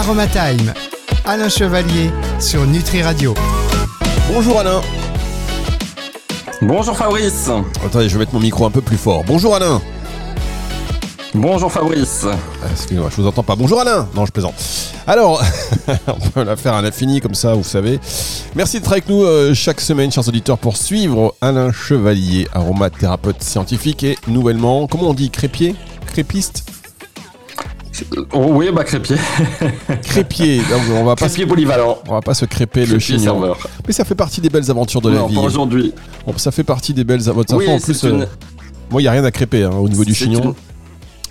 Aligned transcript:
Aromatime. 0.00 0.72
Alain 1.26 1.50
Chevalier 1.50 2.10
sur 2.38 2.64
Nutri 2.64 3.02
Radio. 3.02 3.34
Bonjour 4.32 4.58
Alain. 4.58 4.80
Bonjour 6.62 6.96
Fabrice. 6.96 7.50
Attendez, 7.84 8.08
je 8.08 8.14
vais 8.14 8.20
mettre 8.20 8.32
mon 8.32 8.40
micro 8.40 8.64
un 8.64 8.70
peu 8.70 8.80
plus 8.80 8.96
fort. 8.96 9.24
Bonjour 9.24 9.54
Alain. 9.54 9.78
Bonjour 11.34 11.70
Fabrice. 11.70 12.24
Ah, 12.26 12.66
Excusez-moi, 12.72 13.10
je 13.14 13.20
vous 13.20 13.26
entends 13.28 13.42
pas. 13.42 13.56
Bonjour 13.56 13.78
Alain. 13.78 14.08
Non, 14.14 14.24
je 14.24 14.32
plaisante. 14.32 14.54
Alors, 15.06 15.44
on 16.06 16.30
peut 16.30 16.44
la 16.44 16.56
faire 16.56 16.72
à 16.72 16.80
l'infini 16.80 17.20
comme 17.20 17.34
ça, 17.34 17.52
vous 17.52 17.62
savez. 17.62 18.00
Merci 18.54 18.78
d'être 18.80 18.92
avec 18.92 19.06
nous 19.06 19.22
euh, 19.24 19.52
chaque 19.52 19.82
semaine, 19.82 20.10
chers 20.10 20.26
auditeurs, 20.26 20.56
pour 20.56 20.78
suivre 20.78 21.34
Alain 21.42 21.72
Chevalier, 21.72 22.48
aromathérapeute 22.54 23.42
scientifique 23.42 24.02
et 24.04 24.16
nouvellement, 24.28 24.86
comment 24.86 25.10
on 25.10 25.14
dit, 25.14 25.28
crépier? 25.28 25.74
Crépiste? 26.06 26.64
Oui, 28.34 28.70
bah 28.72 28.84
crépier. 28.84 29.16
Crépier. 30.02 30.58
Donc, 30.70 30.82
on 30.94 31.04
va 31.04 31.16
pas, 31.16 31.28
se- 31.28 31.34
Crépier 31.34 31.46
polyvalent. 31.46 31.98
on 32.08 32.12
va 32.12 32.20
pas 32.20 32.34
se 32.34 32.44
crêper 32.44 32.86
le 32.86 32.98
chignon. 32.98 33.18
serveur. 33.22 33.58
Mais 33.86 33.92
ça 33.92 34.04
fait 34.04 34.14
partie 34.14 34.40
des 34.40 34.48
belles 34.50 34.70
aventures 34.70 35.00
de 35.00 35.10
la 35.10 35.26
vie. 35.26 35.36
aujourd'hui. 35.36 35.92
Ça 36.36 36.50
fait 36.50 36.64
partie 36.64 36.94
des 36.94 37.04
belles 37.04 37.28
aventures. 37.28 37.56
Oui, 37.56 37.68
en 37.68 37.78
plus, 37.78 38.02
une- 38.04 38.22
euh, 38.22 38.26
moi, 38.90 39.00
il 39.00 39.04
n'y 39.04 39.08
a 39.08 39.12
rien 39.12 39.24
à 39.24 39.30
crêper 39.30 39.64
hein, 39.64 39.70
au 39.72 39.88
niveau 39.88 40.04
du 40.04 40.14
chignon. 40.14 40.42
une- 40.42 40.54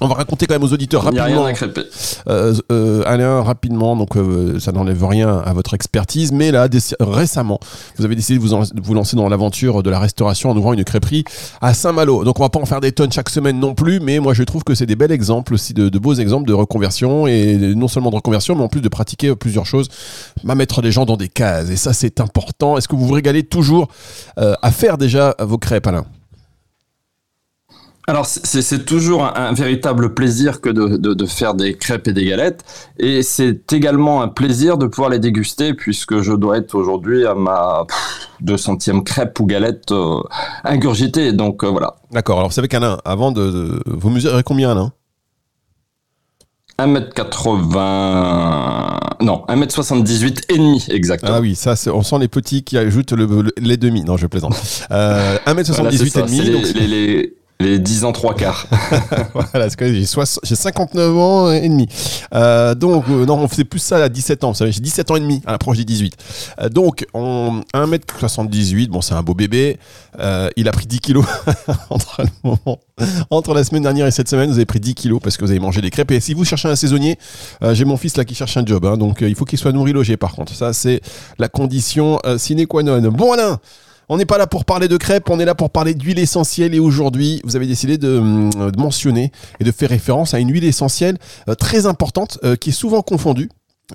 On 0.01 0.07
va 0.07 0.15
raconter 0.15 0.45
quand 0.45 0.55
même 0.55 0.63
aux 0.63 0.71
auditeurs 0.73 1.03
Il 1.07 1.13
n'y 1.13 1.19
a 1.19 1.23
rapidement. 1.23 1.43
rien 1.43 1.51
à 1.51 1.53
créper. 1.53 1.81
Euh, 2.29 2.55
euh, 2.71 3.03
Alain, 3.05 3.41
rapidement, 3.41 3.95
donc 3.95 4.15
euh, 4.15 4.59
ça 4.59 4.71
n'enlève 4.71 5.03
rien 5.05 5.39
à 5.39 5.53
votre 5.53 5.73
expertise, 5.73 6.31
mais 6.31 6.51
là, 6.51 6.67
récemment, 6.99 7.59
vous 7.97 8.05
avez 8.05 8.15
décidé 8.15 8.37
de 8.39 8.43
vous, 8.43 8.53
en- 8.53 8.61
de 8.61 8.81
vous 8.81 8.93
lancer 8.93 9.15
dans 9.17 9.27
l'aventure 9.27 9.83
de 9.83 9.89
la 9.89 9.99
restauration 9.99 10.51
en 10.51 10.57
ouvrant 10.57 10.73
une 10.73 10.83
crêperie 10.83 11.23
à 11.61 11.73
Saint-Malo. 11.73 12.23
Donc 12.23 12.39
on 12.39 12.43
va 12.43 12.49
pas 12.49 12.59
en 12.59 12.65
faire 12.65 12.79
des 12.81 12.91
tonnes 12.91 13.11
chaque 13.11 13.29
semaine 13.29 13.59
non 13.59 13.73
plus, 13.75 13.99
mais 13.99 14.19
moi 14.19 14.33
je 14.33 14.43
trouve 14.43 14.63
que 14.63 14.73
c'est 14.75 14.85
des 14.85 14.95
bels 14.95 15.11
exemples 15.11 15.53
aussi, 15.53 15.73
de, 15.73 15.89
de 15.89 15.99
beaux 15.99 16.13
exemples 16.13 16.47
de 16.47 16.53
reconversion, 16.53 17.27
et 17.27 17.57
non 17.75 17.87
seulement 17.87 18.09
de 18.09 18.15
reconversion, 18.15 18.55
mais 18.55 18.63
en 18.63 18.67
plus 18.69 18.81
de 18.81 18.89
pratiquer 18.89 19.35
plusieurs 19.35 19.65
choses, 19.65 19.87
à 20.47 20.55
mettre 20.55 20.81
les 20.81 20.91
gens 20.91 21.05
dans 21.05 21.17
des 21.17 21.27
cases, 21.29 21.69
et 21.69 21.75
ça 21.75 21.93
c'est 21.93 22.19
important. 22.21 22.77
Est-ce 22.77 22.87
que 22.87 22.95
vous 22.95 23.05
vous 23.05 23.13
régalez 23.13 23.43
toujours 23.43 23.89
euh, 24.37 24.53
à 24.61 24.71
faire 24.71 24.97
déjà 24.97 25.35
vos 25.39 25.57
crêpes, 25.57 25.87
Alain? 25.87 26.05
Alors, 28.09 28.25
c'est 28.25 28.85
toujours 28.85 29.23
un, 29.23 29.33
un 29.35 29.53
véritable 29.53 30.15
plaisir 30.15 30.61
que 30.61 30.69
de, 30.69 30.97
de- 30.97 31.13
de 31.13 31.25
faire 31.27 31.53
des 31.53 31.75
crêpes 31.75 32.07
et 32.07 32.13
des 32.13 32.25
galettes. 32.25 32.63
Et 32.97 33.21
c'est 33.21 33.71
également 33.71 34.23
un 34.23 34.29
plaisir 34.29 34.79
de 34.79 34.87
pouvoir 34.87 35.11
les 35.11 35.19
déguster, 35.19 35.75
puisque 35.75 36.21
je 36.21 36.33
dois 36.33 36.57
être 36.57 36.73
aujourd'hui 36.73 37.27
à 37.27 37.35
ma 37.35 37.85
pff, 37.87 38.29
200e 38.43 39.03
crêpe 39.03 39.39
ou 39.39 39.45
galette 39.45 39.91
euh, 39.91 40.21
ingurgitée. 40.63 41.33
Donc 41.33 41.63
euh, 41.63 41.67
voilà. 41.67 41.97
D'accord, 42.11 42.37
alors 42.39 42.49
vous 42.49 42.55
savez 42.55 42.67
qu'Alain, 42.67 42.97
avant 43.05 43.31
de, 43.31 43.51
de- 43.51 43.83
Vous 43.85 44.09
mesurez 44.09 44.41
combien, 44.43 44.71
Alain 44.71 44.91
1m80. 46.79 48.99
Non, 49.21 49.43
1m78 49.49 50.43
et 50.49 50.57
demi, 50.57 50.85
exactement. 50.89 51.33
Ah 51.35 51.41
oui, 51.41 51.55
ça, 51.55 51.75
c'est- 51.75 51.89
on 51.89 52.03
sent 52.03 52.19
les 52.19 52.27
petits 52.29 52.63
qui 52.63 52.77
ajoutent 52.77 53.11
le, 53.11 53.25
le- 53.25 53.51
les 53.57 53.77
demi. 53.77 54.03
Non, 54.03 54.15
je 54.17 54.27
plaisante. 54.27 54.55
Euh, 54.91 55.37
1m78 55.45 55.73
Voilà, 55.73 55.91
et 55.91 55.97
demi. 55.97 56.49
donc- 56.51 56.73
les, 56.75 56.87
les, 56.87 57.33
les, 57.59 57.71
les 57.71 57.79
10 57.79 58.05
ans, 58.05 58.11
3 58.11 58.35
quarts. 58.35 58.67
voilà, 59.33 59.67
j'ai 59.79 60.05
soix- 60.05 60.39
j'ai 60.43 60.55
59 60.55 61.17
ans 61.17 61.51
et 61.51 61.67
demi. 61.67 61.87
Euh, 62.33 62.73
donc, 62.75 63.05
euh, 63.09 63.25
non, 63.25 63.35
on 63.39 63.47
faisait 63.47 63.63
plus 63.65 63.79
ça 63.79 63.97
à 64.03 64.09
17 64.09 64.43
ans. 64.43 64.53
J'ai 64.53 64.69
17 64.71 65.11
ans 65.11 65.15
et 65.15 65.19
demi 65.19 65.41
à 65.45 65.51
l'approche 65.51 65.77
des 65.77 65.85
18. 65.85 66.15
Euh, 66.61 66.69
donc, 66.69 67.05
on, 67.13 67.61
1m78, 67.73 68.87
bon, 68.89 69.01
c'est 69.01 69.13
un 69.13 69.23
beau 69.23 69.33
bébé. 69.33 69.77
Euh, 70.19 70.49
il 70.55 70.67
a 70.67 70.71
pris 70.71 70.85
10 70.85 70.99
kilos 70.99 71.25
entre, 71.89 72.21
le 72.23 72.29
moment- 72.43 72.79
entre 73.29 73.53
la 73.53 73.63
semaine 73.63 73.83
dernière 73.83 74.07
et 74.07 74.11
cette 74.11 74.29
semaine. 74.29 74.49
Vous 74.49 74.55
avez 74.57 74.65
pris 74.65 74.79
10 74.79 74.95
kilos 74.95 75.19
parce 75.21 75.37
que 75.37 75.45
vous 75.45 75.51
avez 75.51 75.59
mangé 75.59 75.81
des 75.81 75.89
crêpes. 75.89 76.11
Et 76.11 76.19
si 76.19 76.33
vous 76.33 76.45
cherchez 76.45 76.67
un 76.69 76.75
saisonnier, 76.75 77.17
euh, 77.63 77.73
j'ai 77.73 77.85
mon 77.85 77.97
fils 77.97 78.15
là 78.17 78.25
qui 78.25 78.35
cherche 78.35 78.55
un 78.57 78.65
job. 78.65 78.85
hein, 78.85 78.97
donc, 78.97 79.19
il 79.21 79.35
faut 79.35 79.45
qu'il 79.45 79.59
soit 79.59 79.71
nourri 79.71 79.91
logé 79.93 80.17
par 80.17 80.33
contre. 80.33 80.53
Ça, 80.55 80.73
c'est 80.73 81.01
la 81.37 81.49
condition 81.49 82.19
sine 82.37 82.65
qua 82.67 82.83
non. 82.83 82.99
Bon, 83.11 83.33
Alain 83.33 83.59
on 84.09 84.17
n'est 84.17 84.25
pas 84.25 84.37
là 84.37 84.47
pour 84.47 84.65
parler 84.65 84.87
de 84.87 84.97
crêpes, 84.97 85.29
on 85.29 85.39
est 85.39 85.45
là 85.45 85.55
pour 85.55 85.69
parler 85.69 85.93
d'huile 85.93 86.19
essentielle 86.19 86.73
et 86.73 86.79
aujourd'hui, 86.79 87.41
vous 87.43 87.55
avez 87.55 87.67
décidé 87.67 87.97
de, 87.97 88.19
de 88.71 88.79
mentionner 88.79 89.31
et 89.59 89.63
de 89.63 89.71
faire 89.71 89.89
référence 89.89 90.33
à 90.33 90.39
une 90.39 90.51
huile 90.51 90.65
essentielle 90.65 91.17
euh, 91.47 91.55
très 91.55 91.85
importante 91.85 92.39
euh, 92.43 92.55
qui 92.55 92.69
est 92.69 92.73
souvent 92.73 93.01
confondue. 93.01 93.49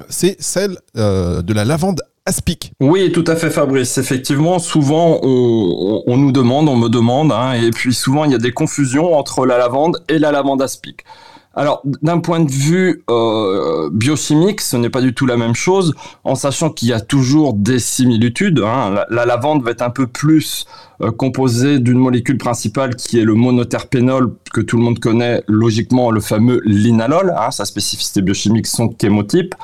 C'est 0.08 0.36
celle 0.40 0.78
euh, 0.96 1.42
de 1.42 1.52
la 1.52 1.64
lavande 1.64 2.00
aspic. 2.26 2.72
Oui, 2.80 3.12
tout 3.12 3.24
à 3.26 3.36
fait, 3.36 3.50
Fabrice. 3.50 3.98
Effectivement, 3.98 4.58
souvent, 4.58 5.20
on 5.22 6.16
nous 6.16 6.32
demande, 6.32 6.68
on 6.68 6.76
me 6.76 6.88
demande, 6.88 7.30
hein, 7.32 7.52
et 7.52 7.70
puis 7.70 7.92
souvent, 7.92 8.24
il 8.24 8.32
y 8.32 8.34
a 8.34 8.38
des 8.38 8.52
confusions 8.52 9.14
entre 9.14 9.44
la 9.46 9.58
lavande 9.58 10.02
et 10.08 10.18
la 10.18 10.32
lavande 10.32 10.62
aspic. 10.62 11.04
Alors, 11.56 11.82
d'un 12.02 12.18
point 12.18 12.40
de 12.40 12.50
vue 12.50 13.04
euh, 13.10 13.88
biochimique, 13.92 14.60
ce 14.60 14.76
n'est 14.76 14.90
pas 14.90 15.00
du 15.00 15.14
tout 15.14 15.24
la 15.26 15.36
même 15.36 15.54
chose, 15.54 15.94
en 16.24 16.34
sachant 16.34 16.70
qu'il 16.70 16.88
y 16.88 16.92
a 16.92 17.00
toujours 17.00 17.54
des 17.54 17.78
similitudes. 17.78 18.60
hein. 18.64 18.90
La, 18.90 19.06
la 19.10 19.24
lavande 19.26 19.62
va 19.62 19.70
être 19.70 19.82
un 19.82 19.90
peu 19.90 20.06
plus 20.08 20.66
euh, 21.00 21.12
composée 21.12 21.78
d'une 21.78 21.98
molécule 21.98 22.38
principale 22.38 22.96
qui 22.96 23.20
est 23.20 23.24
le 23.24 23.34
monoterpénol, 23.34 24.34
que 24.52 24.60
tout 24.60 24.76
le 24.76 24.82
monde 24.82 24.98
connaît 24.98 25.42
logiquement, 25.46 26.10
le 26.10 26.20
fameux 26.20 26.60
linalol. 26.64 27.32
hein. 27.36 27.50
sa 27.50 27.64
spécificité 27.64 28.20
biochimique, 28.22 28.66
son 28.66 28.92
chémotype 29.00 29.54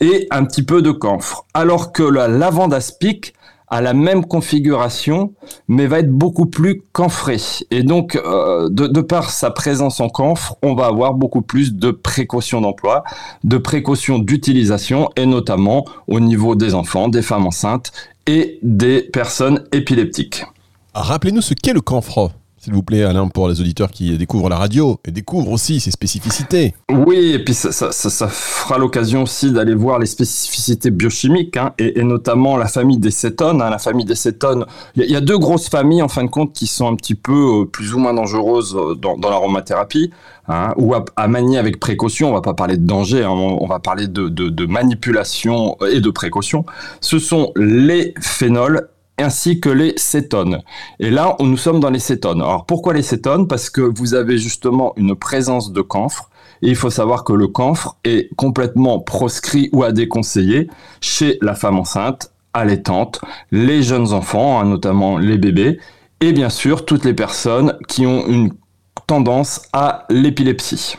et 0.00 0.26
un 0.30 0.44
petit 0.44 0.62
peu 0.64 0.82
de 0.82 0.90
camphre. 0.90 1.44
Alors 1.54 1.92
que 1.92 2.02
la 2.02 2.26
lavande 2.28 2.74
aspic 2.74 3.34
a 3.70 3.80
la 3.80 3.94
même 3.94 4.24
configuration, 4.24 5.32
mais 5.68 5.86
va 5.86 6.00
être 6.00 6.10
beaucoup 6.10 6.46
plus 6.46 6.82
camphrée. 6.92 7.40
Et 7.70 7.82
donc, 7.82 8.16
euh, 8.16 8.68
de, 8.70 8.86
de 8.86 9.00
par 9.00 9.30
sa 9.30 9.50
présence 9.50 10.00
en 10.00 10.08
camphre, 10.08 10.56
on 10.62 10.74
va 10.74 10.86
avoir 10.86 11.14
beaucoup 11.14 11.42
plus 11.42 11.74
de 11.74 11.90
précautions 11.90 12.60
d'emploi, 12.60 13.04
de 13.44 13.58
précautions 13.58 14.18
d'utilisation, 14.18 15.10
et 15.16 15.26
notamment 15.26 15.84
au 16.06 16.20
niveau 16.20 16.54
des 16.54 16.74
enfants, 16.74 17.08
des 17.08 17.22
femmes 17.22 17.46
enceintes 17.46 17.92
et 18.26 18.58
des 18.62 19.02
personnes 19.02 19.64
épileptiques. 19.72 20.44
Rappelez-nous 20.94 21.42
ce 21.42 21.54
qu'est 21.54 21.72
le 21.72 21.80
camphre, 21.80 22.30
s'il 22.58 22.72
vous 22.74 22.82
plaît, 22.82 23.04
Alain, 23.04 23.28
pour 23.28 23.48
les 23.48 23.60
auditeurs 23.60 23.90
qui 23.90 24.16
découvrent 24.18 24.48
la 24.48 24.56
radio 24.58 24.98
et 25.04 25.10
découvrent 25.10 25.52
aussi 25.52 25.80
ses 25.80 25.90
spécificités. 25.90 26.74
Oui, 26.90 27.32
et 27.34 27.38
puis 27.44 27.54
ça, 27.54 27.72
ça, 27.72 27.92
ça- 27.92 28.10
ça 28.10 28.28
fera 28.28 28.78
l'occasion 28.78 29.22
aussi 29.22 29.52
d'aller 29.52 29.74
voir 29.74 29.98
les 29.98 30.06
spécificités 30.06 30.90
biochimiques, 30.90 31.56
hein, 31.56 31.72
et, 31.78 32.02
notamment 32.02 32.56
la 32.56 32.66
famille 32.66 32.98
des 32.98 33.10
cétones. 33.10 33.62
hein, 33.62 33.70
la 33.70 33.78
famille 33.78 34.04
des 34.04 34.14
cétones, 34.14 34.64
il 34.96 35.04
y, 35.10 35.16
a- 35.16 35.20
deux 35.20 35.38
grosses 35.38 35.68
familles 35.68 36.02
en 36.02 36.08
fin 36.08 36.24
de 36.24 36.28
compte 36.30 36.52
qui 36.52 36.66
sont 36.66 36.88
un 36.88 36.96
petit 36.96 37.14
peu 37.14 37.60
euh, 37.62 37.64
plus 37.64 37.94
ou 37.94 37.98
moins 37.98 38.14
dangereuses 38.14 38.76
euh, 38.76 38.94
dans, 38.94 39.16
l'aromathérapie, 39.30 40.10
hein, 40.48 40.72
ou 40.76 40.94
à, 40.94 41.28
manier 41.28 41.58
avec 41.58 41.78
précaution. 41.78 42.30
On 42.30 42.34
va 42.34 42.40
pas 42.42 42.54
parler 42.54 42.76
de 42.76 42.86
danger, 42.86 43.24
on, 43.24 43.66
va 43.66 43.78
parler 43.78 44.08
de, 44.08 44.66
manipulation 44.66 45.76
et 45.92 46.00
de 46.00 46.10
précaution. 46.10 46.64
Ce 47.00 47.18
sont 47.18 47.52
les 47.56 48.14
phénols 48.20 48.88
ainsi 49.18 49.60
que 49.60 49.68
les 49.68 49.94
cétones. 49.96 50.62
Et 51.00 51.10
là, 51.10 51.36
nous 51.40 51.56
sommes 51.56 51.80
dans 51.80 51.90
les 51.90 51.98
cétones. 51.98 52.40
Alors 52.40 52.66
pourquoi 52.66 52.94
les 52.94 53.02
cétones? 53.02 53.48
Parce 53.48 53.70
que 53.70 53.80
vous 53.80 54.14
avez 54.14 54.38
justement 54.38 54.92
une 54.96 55.14
présence 55.14 55.72
de 55.72 55.80
camphre. 55.80 56.30
Et 56.62 56.68
il 56.68 56.76
faut 56.76 56.90
savoir 56.90 57.24
que 57.24 57.32
le 57.32 57.46
camphre 57.46 57.96
est 58.04 58.34
complètement 58.36 58.98
proscrit 58.98 59.68
ou 59.72 59.84
à 59.84 59.92
déconseiller 59.92 60.68
chez 61.00 61.38
la 61.40 61.54
femme 61.54 61.78
enceinte, 61.78 62.32
allaitante, 62.52 63.20
les 63.52 63.82
jeunes 63.82 64.12
enfants, 64.12 64.60
hein, 64.60 64.64
notamment 64.64 65.18
les 65.18 65.38
bébés, 65.38 65.78
et 66.20 66.32
bien 66.32 66.48
sûr 66.48 66.84
toutes 66.84 67.04
les 67.04 67.14
personnes 67.14 67.76
qui 67.86 68.06
ont 68.06 68.26
une 68.26 68.52
tendance 69.06 69.62
à 69.72 70.04
l'épilepsie. 70.10 70.96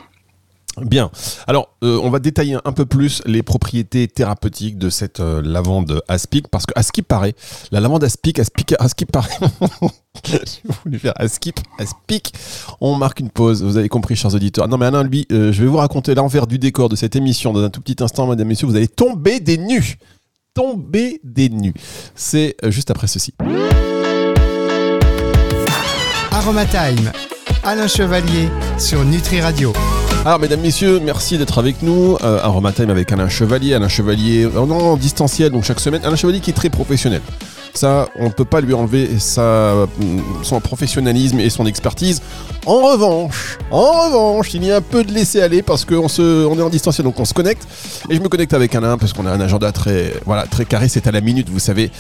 Bien. 0.86 1.12
Alors, 1.48 1.76
euh, 1.84 2.00
on 2.02 2.10
va 2.10 2.20
détailler 2.20 2.58
un 2.64 2.72
peu 2.72 2.86
plus 2.86 3.22
les 3.26 3.44
propriétés 3.44 4.08
thérapeutiques 4.08 4.78
de 4.78 4.90
cette 4.90 5.20
euh, 5.20 5.42
lavande 5.42 6.02
aspic, 6.08 6.48
parce 6.48 6.66
que 6.66 6.74
à 6.76 6.84
ce 6.84 6.92
qui 6.92 7.02
paraît, 7.02 7.34
la 7.72 7.80
lavande 7.80 8.04
aspic, 8.04 8.40
aspic, 8.40 8.76
à 8.80 8.88
ce 8.88 8.96
qui 8.96 9.06
paraît, 9.06 9.38
j'ai 10.26 10.98
faire 10.98 11.14
aspic. 11.18 12.34
On 12.82 12.96
marque 12.96 13.20
une 13.20 13.30
pause. 13.30 13.64
Vous 13.64 13.78
avez 13.78 13.90
compris, 13.90 14.16
chers 14.16 14.34
auditeurs. 14.34 14.68
Non, 14.68 14.78
mais 14.78 14.86
Alain, 14.86 15.04
lui, 15.04 15.26
euh, 15.32 15.52
je 15.52 15.62
vais 15.64 15.68
vous 15.68 15.78
raconter 15.78 16.16
l'envers 16.16 16.48
du 16.48 16.60
décor 16.60 16.90
de 16.90 16.96
cette 16.96 17.16
émission 17.16 17.54
dans 17.54 17.64
un 17.64 17.70
tout 17.70 17.82
petit 17.82 18.04
instant, 18.04 18.28
mesdames, 18.28 18.48
messieurs. 18.48 18.68
Vous 18.68 18.76
allez 18.76 18.88
tomber 18.88 19.40
des 19.40 19.58
nues. 19.58 19.98
Tomber 20.54 21.22
des 21.24 21.50
nues. 21.50 21.74
C'est 22.16 22.56
juste 22.68 22.92
après 22.92 23.08
ceci. 23.08 23.34
Aromatime. 26.32 27.12
Alain 27.64 27.88
Chevalier 27.88 28.50
sur 28.78 29.04
Nutri 29.04 29.42
Radio. 29.42 29.74
Alors, 30.26 30.38
mesdames, 30.38 30.60
messieurs, 30.60 31.00
merci 31.02 31.38
d'être 31.38 31.58
avec 31.60 31.82
nous. 31.82 32.18
Euh, 32.24 32.44
Aromatime 32.44 32.90
avec 32.90 33.10
Alain 33.12 33.30
Chevalier. 33.30 33.74
Alain 33.74 33.88
Chevalier, 33.88 34.44
euh, 34.44 34.60
en 34.60 34.98
distanciel, 34.98 35.50
donc 35.52 35.64
chaque 35.64 35.80
semaine. 35.80 36.02
Alain 36.04 36.18
Chevalier 36.18 36.42
qui 36.42 36.50
est 36.50 36.54
très 36.54 36.70
professionnel. 36.70 37.22
Ça, 37.74 38.10
on 38.18 38.26
ne 38.26 38.30
peut 38.30 38.44
pas 38.46 38.60
lui 38.60 38.74
enlever 38.74 39.18
sa, 39.18 39.88
son 40.44 40.60
professionnalisme 40.60 41.40
et 41.40 41.50
son 41.50 41.66
expertise. 41.66 42.22
En 42.66 42.82
revanche, 42.82 43.58
en 43.72 44.08
revanche, 44.10 44.54
il 44.54 44.66
y 44.66 44.72
a 44.72 44.78
un 44.78 44.82
peu 44.82 45.06
de 45.06 45.14
laisser 45.14 45.42
aller 45.42 45.62
parce 45.62 45.86
qu'on 45.86 46.10
se, 46.10 46.46
on 46.46 46.58
est 46.60 46.62
en 46.62 46.70
distanciel, 46.70 47.06
donc 47.06 47.18
on 47.20 47.26
se 47.26 47.34
connecte. 47.34 47.66
Et 48.10 48.16
je 48.16 48.22
me 48.22 48.28
connecte 48.28 48.54
avec 48.54 48.76
Alain 48.76 48.98
parce 48.98 49.14
qu'on 49.14 49.26
a 49.26 49.32
un 49.32 49.40
agenda 49.40 49.72
très, 49.72 50.14
voilà, 50.26 50.46
très 50.48 50.66
carré. 50.66 50.90
C'est 50.90 51.08
à 51.08 51.12
la 51.12 51.22
minute, 51.22 51.50
vous 51.50 51.60
savez. 51.60 51.92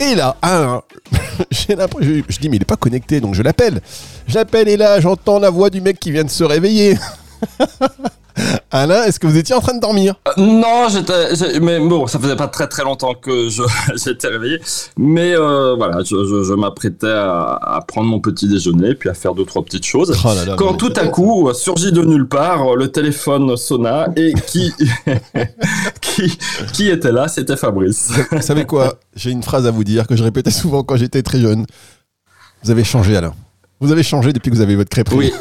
Et 0.00 0.16
là, 0.16 0.36
Alain, 0.42 0.82
je, 1.52 2.22
je 2.28 2.38
dis 2.38 2.48
mais 2.48 2.56
il 2.56 2.62
est 2.62 2.64
pas 2.64 2.76
connecté, 2.76 3.20
donc 3.20 3.34
je 3.34 3.42
l'appelle. 3.42 3.80
J'appelle 4.26 4.68
et 4.68 4.76
là, 4.76 4.98
j'entends 5.00 5.38
la 5.38 5.50
voix 5.50 5.70
du 5.70 5.80
mec 5.80 6.00
qui 6.00 6.10
vient 6.10 6.24
de 6.24 6.30
se 6.30 6.42
réveiller. 6.42 6.98
Alain, 8.70 9.02
est-ce 9.04 9.18
que 9.20 9.26
vous 9.26 9.36
étiez 9.36 9.54
en 9.54 9.60
train 9.60 9.74
de 9.74 9.80
dormir? 9.80 10.14
Euh, 10.28 10.32
Non, 10.38 10.88
j'étais, 10.88 11.60
mais 11.60 11.78
bon, 11.80 12.06
ça 12.06 12.18
faisait 12.18 12.36
pas 12.36 12.48
très 12.48 12.68
très 12.68 12.84
longtemps 12.84 13.14
que 13.14 13.48
je, 13.48 13.62
j'étais 14.04 14.28
réveillé, 14.28 14.60
mais 14.96 15.34
euh, 15.34 15.74
voilà, 15.76 16.02
je, 16.02 16.24
je, 16.24 16.44
je 16.44 16.52
m'apprêtais 16.54 17.10
à, 17.10 17.58
à, 17.60 17.80
prendre 17.86 18.08
mon 18.08 18.20
petit 18.20 18.48
déjeuner, 18.48 18.94
puis 18.94 19.08
à 19.08 19.14
faire 19.14 19.34
deux 19.34 19.44
trois 19.44 19.62
petites 19.64 19.84
choses. 19.84 20.16
Oh 20.24 20.28
là 20.28 20.44
là, 20.44 20.54
quand 20.56 20.74
tout 20.74 20.92
à 20.96 21.08
coup 21.08 21.50
surgit 21.52 21.92
de 21.92 22.02
nulle 22.02 22.28
part, 22.28 22.76
le 22.76 22.90
téléphone 22.90 23.56
sonna 23.56 24.08
et 24.16 24.32
qui 24.46 24.72
qui 26.00 26.38
qui 26.72 26.88
était 26.88 27.12
là, 27.12 27.28
c'était 27.28 27.56
Fabrice. 27.56 28.12
Vous 28.30 28.42
savez 28.42 28.64
quoi? 28.64 28.94
J'ai 29.16 29.30
une 29.30 29.42
phrase 29.42 29.66
à 29.66 29.70
vous 29.70 29.84
dire 29.84 30.06
que 30.06 30.16
je 30.16 30.22
répétais 30.22 30.50
souvent 30.52 30.82
quand 30.82 30.96
j'étais 30.96 31.22
très 31.22 31.40
jeune. 31.40 31.66
Vous 32.62 32.70
avez 32.70 32.84
changé, 32.84 33.16
Alain. 33.16 33.34
Vous 33.80 33.90
avez 33.90 34.02
changé 34.02 34.32
depuis 34.32 34.50
que 34.50 34.56
vous 34.56 34.62
avez 34.62 34.76
votre 34.76 34.90
crêperie. 34.90 35.16
Oui. 35.16 35.32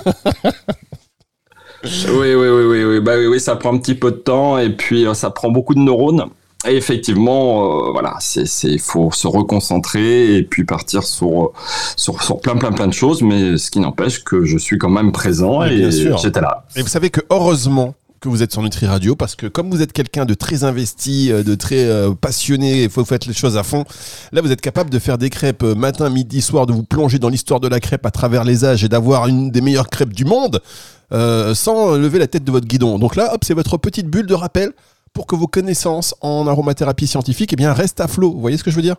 Oui, 1.84 2.36
oui, 2.36 2.48
oui, 2.50 2.84
oui. 2.84 3.00
Bah 3.00 3.14
oui, 3.18 3.28
oui, 3.28 3.40
ça 3.40 3.56
prend 3.56 3.74
un 3.74 3.78
petit 3.78 3.96
peu 3.96 4.12
de 4.12 4.18
temps 4.18 4.58
et 4.58 4.70
puis 4.70 5.06
euh, 5.06 5.14
ça 5.14 5.30
prend 5.30 5.50
beaucoup 5.50 5.76
de 5.76 5.80
neurones. 5.80 6.26
Et 6.68 6.76
effectivement, 6.76 7.88
euh, 7.88 7.92
voilà, 7.92 8.16
c'est, 8.20 8.46
c'est, 8.46 8.78
faut 8.78 9.12
se 9.12 9.28
reconcentrer 9.28 10.36
et 10.36 10.44
puis 10.44 10.66
partir 10.66 11.04
sur, 11.04 11.54
sur, 11.96 12.22
sur 12.22 12.42
plein, 12.42 12.58
plein, 12.58 12.74
plein 12.74 12.88
de 12.88 12.94
choses, 12.94 13.22
mais 13.22 13.58
ce 13.58 13.72
qui 13.72 13.80
n'empêche 13.80 14.24
que 14.26 14.44
je 14.44 14.58
suis 14.58 14.78
quand 14.78 14.90
même 14.90 15.14
présent 15.14 15.64
et 15.64 15.90
j'étais 15.90 16.42
là. 16.42 16.66
Et 16.76 16.82
vous 16.82 16.90
savez 16.90 17.10
que 17.10 17.22
heureusement 17.30 17.96
que 18.20 18.30
vous 18.30 18.44
êtes 18.44 18.52
sur 18.52 18.62
Nutri 18.62 18.86
Radio 18.86 19.16
parce 19.16 19.36
que 19.36 19.48
comme 19.48 19.70
vous 19.70 19.82
êtes 19.82 19.94
quelqu'un 19.94 20.26
de 20.26 20.34
très 20.34 20.64
investi, 20.64 21.32
euh, 21.32 21.44
de 21.44 21.56
très 21.56 21.86
euh, 21.86 22.14
passionné, 22.14 22.84
il 22.84 22.90
faut 22.90 23.06
faire 23.06 23.20
les 23.26 23.34
choses 23.34 23.58
à 23.58 23.64
fond. 23.64 23.86
Là, 24.32 24.42
vous 24.42 24.52
êtes 24.52 24.62
capable 24.62 24.90
de 24.90 25.00
faire 25.00 25.18
des 25.18 25.30
crêpes 25.30 25.64
euh, 25.64 25.76
matin, 25.76 26.10
midi, 26.10 26.42
soir, 26.42 26.66
de 26.66 26.74
vous 26.74 26.84
plonger 26.84 27.20
dans 27.20 27.30
l'histoire 27.30 27.60
de 27.60 27.68
la 27.68 27.80
crêpe 27.80 28.06
à 28.06 28.12
travers 28.12 28.44
les 28.44 28.66
âges 28.66 28.84
et 28.84 28.90
d'avoir 28.90 29.28
une 29.28 29.52
des 29.52 29.62
meilleures 29.62 29.90
crêpes 29.90 30.14
du 30.14 30.26
monde 30.26 30.62
euh, 31.14 31.54
sans 31.54 31.96
lever 31.96 32.20
la 32.20 32.28
tête 32.28 32.44
de 32.44 32.52
votre 32.52 32.68
guidon. 32.68 33.00
Donc 33.00 33.16
là, 33.16 33.34
hop, 33.34 33.44
c'est 33.44 33.54
votre 33.54 33.78
petite 33.78 34.08
bulle 34.08 34.28
de 34.28 34.34
rappel 34.34 34.74
pour 35.14 35.26
que 35.26 35.36
vos 35.36 35.48
connaissances 35.48 36.16
en 36.22 36.48
aromathérapie 36.48 37.08
scientifique 37.08 37.54
eh 37.54 37.56
bien, 37.56 37.74
restent 37.74 38.02
à 38.02 38.08
flot. 38.08 38.32
Vous 38.32 38.42
voyez 38.42 38.58
ce 38.58 38.64
que 38.64 38.72
je 38.72 38.76
veux 38.76 38.82
dire? 38.82 38.96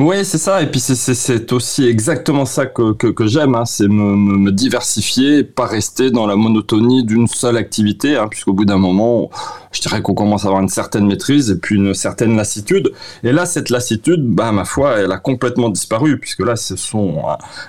Oui, 0.00 0.24
c'est 0.24 0.38
ça. 0.38 0.62
Et 0.62 0.66
puis 0.66 0.80
c'est 0.80 1.52
aussi 1.52 1.86
exactement 1.86 2.46
ça 2.46 2.64
que, 2.64 2.92
que, 2.92 3.26
j'aime, 3.26 3.54
hein. 3.54 3.66
c'est 3.66 3.86
me, 3.86 4.16
me, 4.16 4.50
diversifier, 4.50 5.44
pas 5.44 5.66
rester 5.66 6.10
dans 6.10 6.26
la 6.26 6.36
monotonie 6.36 7.04
d'une 7.04 7.26
seule 7.26 7.58
activité, 7.58 8.16
hein, 8.16 8.26
puisqu'au 8.28 8.54
bout 8.54 8.64
d'un 8.64 8.78
moment, 8.78 9.30
je 9.72 9.80
dirais 9.82 10.00
qu'on 10.00 10.14
commence 10.14 10.44
à 10.44 10.48
avoir 10.48 10.62
une 10.62 10.70
certaine 10.70 11.06
maîtrise 11.06 11.50
et 11.50 11.58
puis 11.58 11.76
une 11.76 11.92
certaine 11.92 12.34
lassitude. 12.34 12.92
Et 13.22 13.32
là, 13.32 13.44
cette 13.44 13.68
lassitude, 13.68 14.24
bah, 14.24 14.52
ma 14.52 14.64
foi, 14.64 15.00
elle 15.00 15.12
a 15.12 15.18
complètement 15.18 15.68
disparu, 15.68 16.18
puisque 16.18 16.40
là, 16.40 16.56
ce 16.56 16.76
sont 16.76 17.22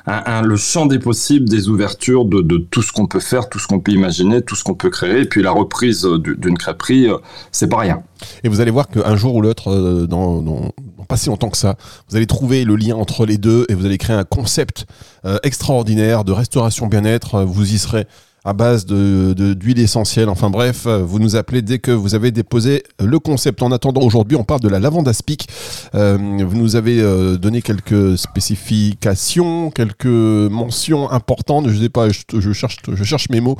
le 0.07 0.55
champ 0.55 0.85
des 0.85 0.99
possibles, 0.99 1.49
des 1.49 1.67
ouvertures 1.67 2.23
de, 2.23 2.41
de 2.41 2.57
tout 2.57 2.81
ce 2.81 2.93
qu'on 2.93 3.07
peut 3.07 3.19
faire, 3.19 3.49
tout 3.49 3.59
ce 3.59 3.67
qu'on 3.67 3.81
peut 3.81 3.91
imaginer, 3.91 4.41
tout 4.41 4.55
ce 4.55 4.63
qu'on 4.63 4.75
peut 4.75 4.89
créer. 4.89 5.21
Et 5.21 5.25
puis 5.25 5.43
la 5.43 5.51
reprise 5.51 6.05
d'une 6.05 6.57
crêperie, 6.57 7.09
euh, 7.09 7.17
c'est 7.51 7.67
pas 7.67 7.79
rien. 7.79 8.03
Et 8.43 8.49
vous 8.49 8.61
allez 8.61 8.71
voir 8.71 8.87
qu'un 8.87 9.15
jour 9.15 9.35
ou 9.35 9.41
l'autre, 9.41 9.71
euh, 9.71 10.07
dans, 10.07 10.41
dans, 10.41 10.71
pas 11.07 11.17
si 11.17 11.29
longtemps 11.29 11.49
que 11.49 11.57
ça, 11.57 11.75
vous 12.09 12.15
allez 12.15 12.27
trouver 12.27 12.63
le 12.63 12.75
lien 12.75 12.95
entre 12.95 13.25
les 13.25 13.37
deux 13.37 13.65
et 13.69 13.73
vous 13.73 13.85
allez 13.85 13.97
créer 13.97 14.15
un 14.15 14.23
concept 14.23 14.85
euh, 15.25 15.37
extraordinaire 15.43 16.23
de 16.23 16.31
restauration 16.31 16.87
bien-être. 16.87 17.43
Vous 17.43 17.73
y 17.73 17.77
serez 17.77 18.07
à 18.43 18.53
base 18.53 18.85
de, 18.85 19.33
d'huile 19.53 19.79
essentielle. 19.79 20.29
Enfin 20.29 20.49
bref, 20.49 20.87
vous 20.87 21.19
nous 21.19 21.35
appelez 21.35 21.61
dès 21.61 21.79
que 21.79 21.91
vous 21.91 22.15
avez 22.15 22.31
déposé 22.31 22.83
le 22.99 23.19
concept. 23.19 23.61
En 23.61 23.71
attendant, 23.71 24.01
aujourd'hui, 24.01 24.37
on 24.37 24.43
parle 24.43 24.61
de 24.61 24.69
la 24.69 24.79
lavande 24.79 25.07
aspic. 25.07 25.47
Euh, 25.95 26.17
vous 26.17 26.57
nous 26.57 26.75
avez 26.75 26.99
euh, 27.01 27.37
donné 27.37 27.61
quelques 27.61 28.17
spécifications, 28.17 29.71
quelques 29.71 30.05
mentions 30.05 31.11
importantes. 31.11 31.69
Je 31.69 31.81
sais 31.81 31.89
pas, 31.89 32.09
je, 32.09 32.53
cherche, 32.53 32.77
je 32.91 33.03
cherche 33.03 33.29
mes 33.29 33.41
mots. 33.41 33.57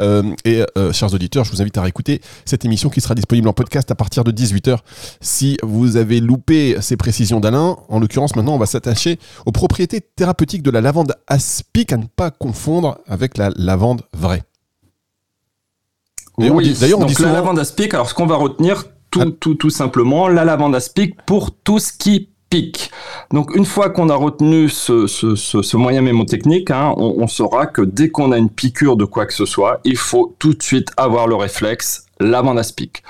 Euh, 0.00 0.22
et 0.44 0.64
euh, 0.78 0.92
chers 0.92 1.12
auditeurs, 1.12 1.44
je 1.44 1.50
vous 1.50 1.60
invite 1.60 1.76
à 1.78 1.82
réécouter 1.82 2.20
cette 2.44 2.64
émission 2.64 2.88
qui 2.88 3.00
sera 3.00 3.14
disponible 3.14 3.48
en 3.48 3.52
podcast 3.52 3.90
à 3.90 3.94
partir 3.94 4.24
de 4.24 4.32
18h. 4.32 4.78
Si 5.20 5.56
vous 5.62 5.96
avez 5.96 6.20
loupé 6.20 6.76
ces 6.80 6.96
précisions 6.96 7.40
d'Alain, 7.40 7.76
en 7.88 7.98
l'occurrence, 7.98 8.36
maintenant, 8.36 8.54
on 8.54 8.58
va 8.58 8.66
s'attacher 8.66 9.18
aux 9.46 9.52
propriétés 9.52 10.00
thérapeutiques 10.00 10.62
de 10.62 10.70
la 10.70 10.80
lavande 10.80 11.14
aspic 11.26 11.92
à 11.92 11.96
ne 11.96 12.04
pas 12.04 12.30
confondre 12.30 12.98
avec 13.06 13.36
la 13.36 13.50
lavande 13.56 14.02
vrai. 14.20 14.44
Oui, 16.38 16.74
d'ailleurs, 16.80 17.00
on 17.00 17.04
dit 17.04 17.14
souvent... 17.14 17.28
la 17.28 17.34
lavande 17.34 17.58
aspic, 17.58 17.92
alors 17.92 18.08
ce 18.08 18.14
qu'on 18.14 18.26
va 18.26 18.36
retenir 18.36 18.84
tout, 19.10 19.20
ah. 19.22 19.26
tout, 19.40 19.54
tout 19.54 19.70
simplement, 19.70 20.28
la 20.28 20.44
lavande 20.44 20.74
aspic 20.74 21.20
pour 21.26 21.50
tout 21.50 21.78
ce 21.78 21.92
qui 21.92 22.30
pique. 22.48 22.90
Donc 23.32 23.54
une 23.54 23.64
fois 23.64 23.90
qu'on 23.90 24.08
a 24.08 24.14
retenu 24.16 24.68
ce, 24.68 25.06
ce, 25.06 25.36
ce, 25.36 25.62
ce 25.62 25.76
moyen 25.76 26.02
mémotechnique, 26.02 26.70
hein, 26.70 26.94
on, 26.96 27.14
on 27.18 27.26
saura 27.28 27.66
que 27.66 27.82
dès 27.82 28.10
qu'on 28.10 28.32
a 28.32 28.38
une 28.38 28.50
piqûre 28.50 28.96
de 28.96 29.04
quoi 29.04 29.26
que 29.26 29.34
ce 29.34 29.46
soit, 29.46 29.80
il 29.84 29.96
faut 29.96 30.34
tout 30.38 30.54
de 30.54 30.62
suite 30.62 30.88
avoir 30.96 31.28
le 31.28 31.36
réflexe 31.36 32.06
lavande 32.18 32.58
aspic. 32.58 33.02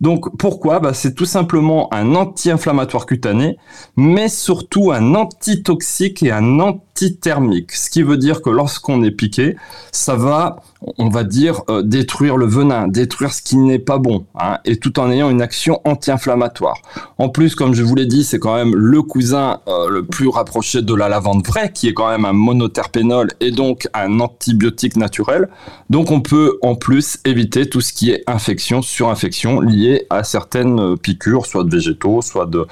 Donc 0.00 0.36
pourquoi? 0.36 0.80
Bah, 0.80 0.94
C'est 0.94 1.14
tout 1.14 1.24
simplement 1.24 1.92
un 1.92 2.14
anti-inflammatoire 2.14 3.06
cutané, 3.06 3.56
mais 3.96 4.28
surtout 4.28 4.92
un 4.92 5.14
antitoxique 5.14 6.22
et 6.22 6.30
un 6.30 6.60
Ce 6.96 7.90
qui 7.90 8.02
veut 8.02 8.16
dire 8.16 8.40
que 8.40 8.50
lorsqu'on 8.50 9.02
est 9.02 9.10
piqué, 9.10 9.56
ça 9.90 10.14
va, 10.14 10.62
on 10.96 11.08
va 11.08 11.24
dire, 11.24 11.62
euh, 11.68 11.82
détruire 11.82 12.36
le 12.36 12.46
venin, 12.46 12.86
détruire 12.86 13.32
ce 13.32 13.42
qui 13.42 13.56
n'est 13.56 13.80
pas 13.80 13.98
bon, 13.98 14.26
hein, 14.38 14.58
et 14.64 14.76
tout 14.76 15.00
en 15.00 15.10
ayant 15.10 15.28
une 15.28 15.42
action 15.42 15.80
anti-inflammatoire. 15.84 16.78
En 17.18 17.28
plus, 17.28 17.56
comme 17.56 17.74
je 17.74 17.82
vous 17.82 17.96
l'ai 17.96 18.06
dit, 18.06 18.22
c'est 18.22 18.38
quand 18.38 18.54
même 18.54 18.76
le 18.76 19.02
cousin 19.02 19.60
euh, 19.66 19.88
le 19.88 20.04
plus 20.04 20.28
rapproché 20.28 20.82
de 20.82 20.94
la 20.94 21.08
lavande 21.08 21.44
vraie, 21.44 21.72
qui 21.72 21.88
est 21.88 21.94
quand 21.94 22.08
même 22.08 22.24
un 22.24 22.32
monoterpénol 22.32 23.32
et 23.40 23.50
donc 23.50 23.88
un 23.92 24.20
antibiotique 24.20 24.96
naturel. 24.96 25.48
Donc 25.90 26.12
on 26.12 26.20
peut 26.20 26.58
en 26.62 26.76
plus 26.76 27.18
éviter 27.24 27.68
tout 27.68 27.80
ce 27.80 27.92
qui 27.92 28.12
est 28.12 28.22
infection 28.28 28.82
sur 28.82 29.08
infection 29.08 29.60
liée 29.60 30.06
à 30.10 30.22
certaines 30.22 30.96
piqûres, 30.98 31.46
soit 31.46 31.64
de 31.64 31.70
végétaux, 31.70 32.22
soit 32.22 32.46
de 32.46 32.66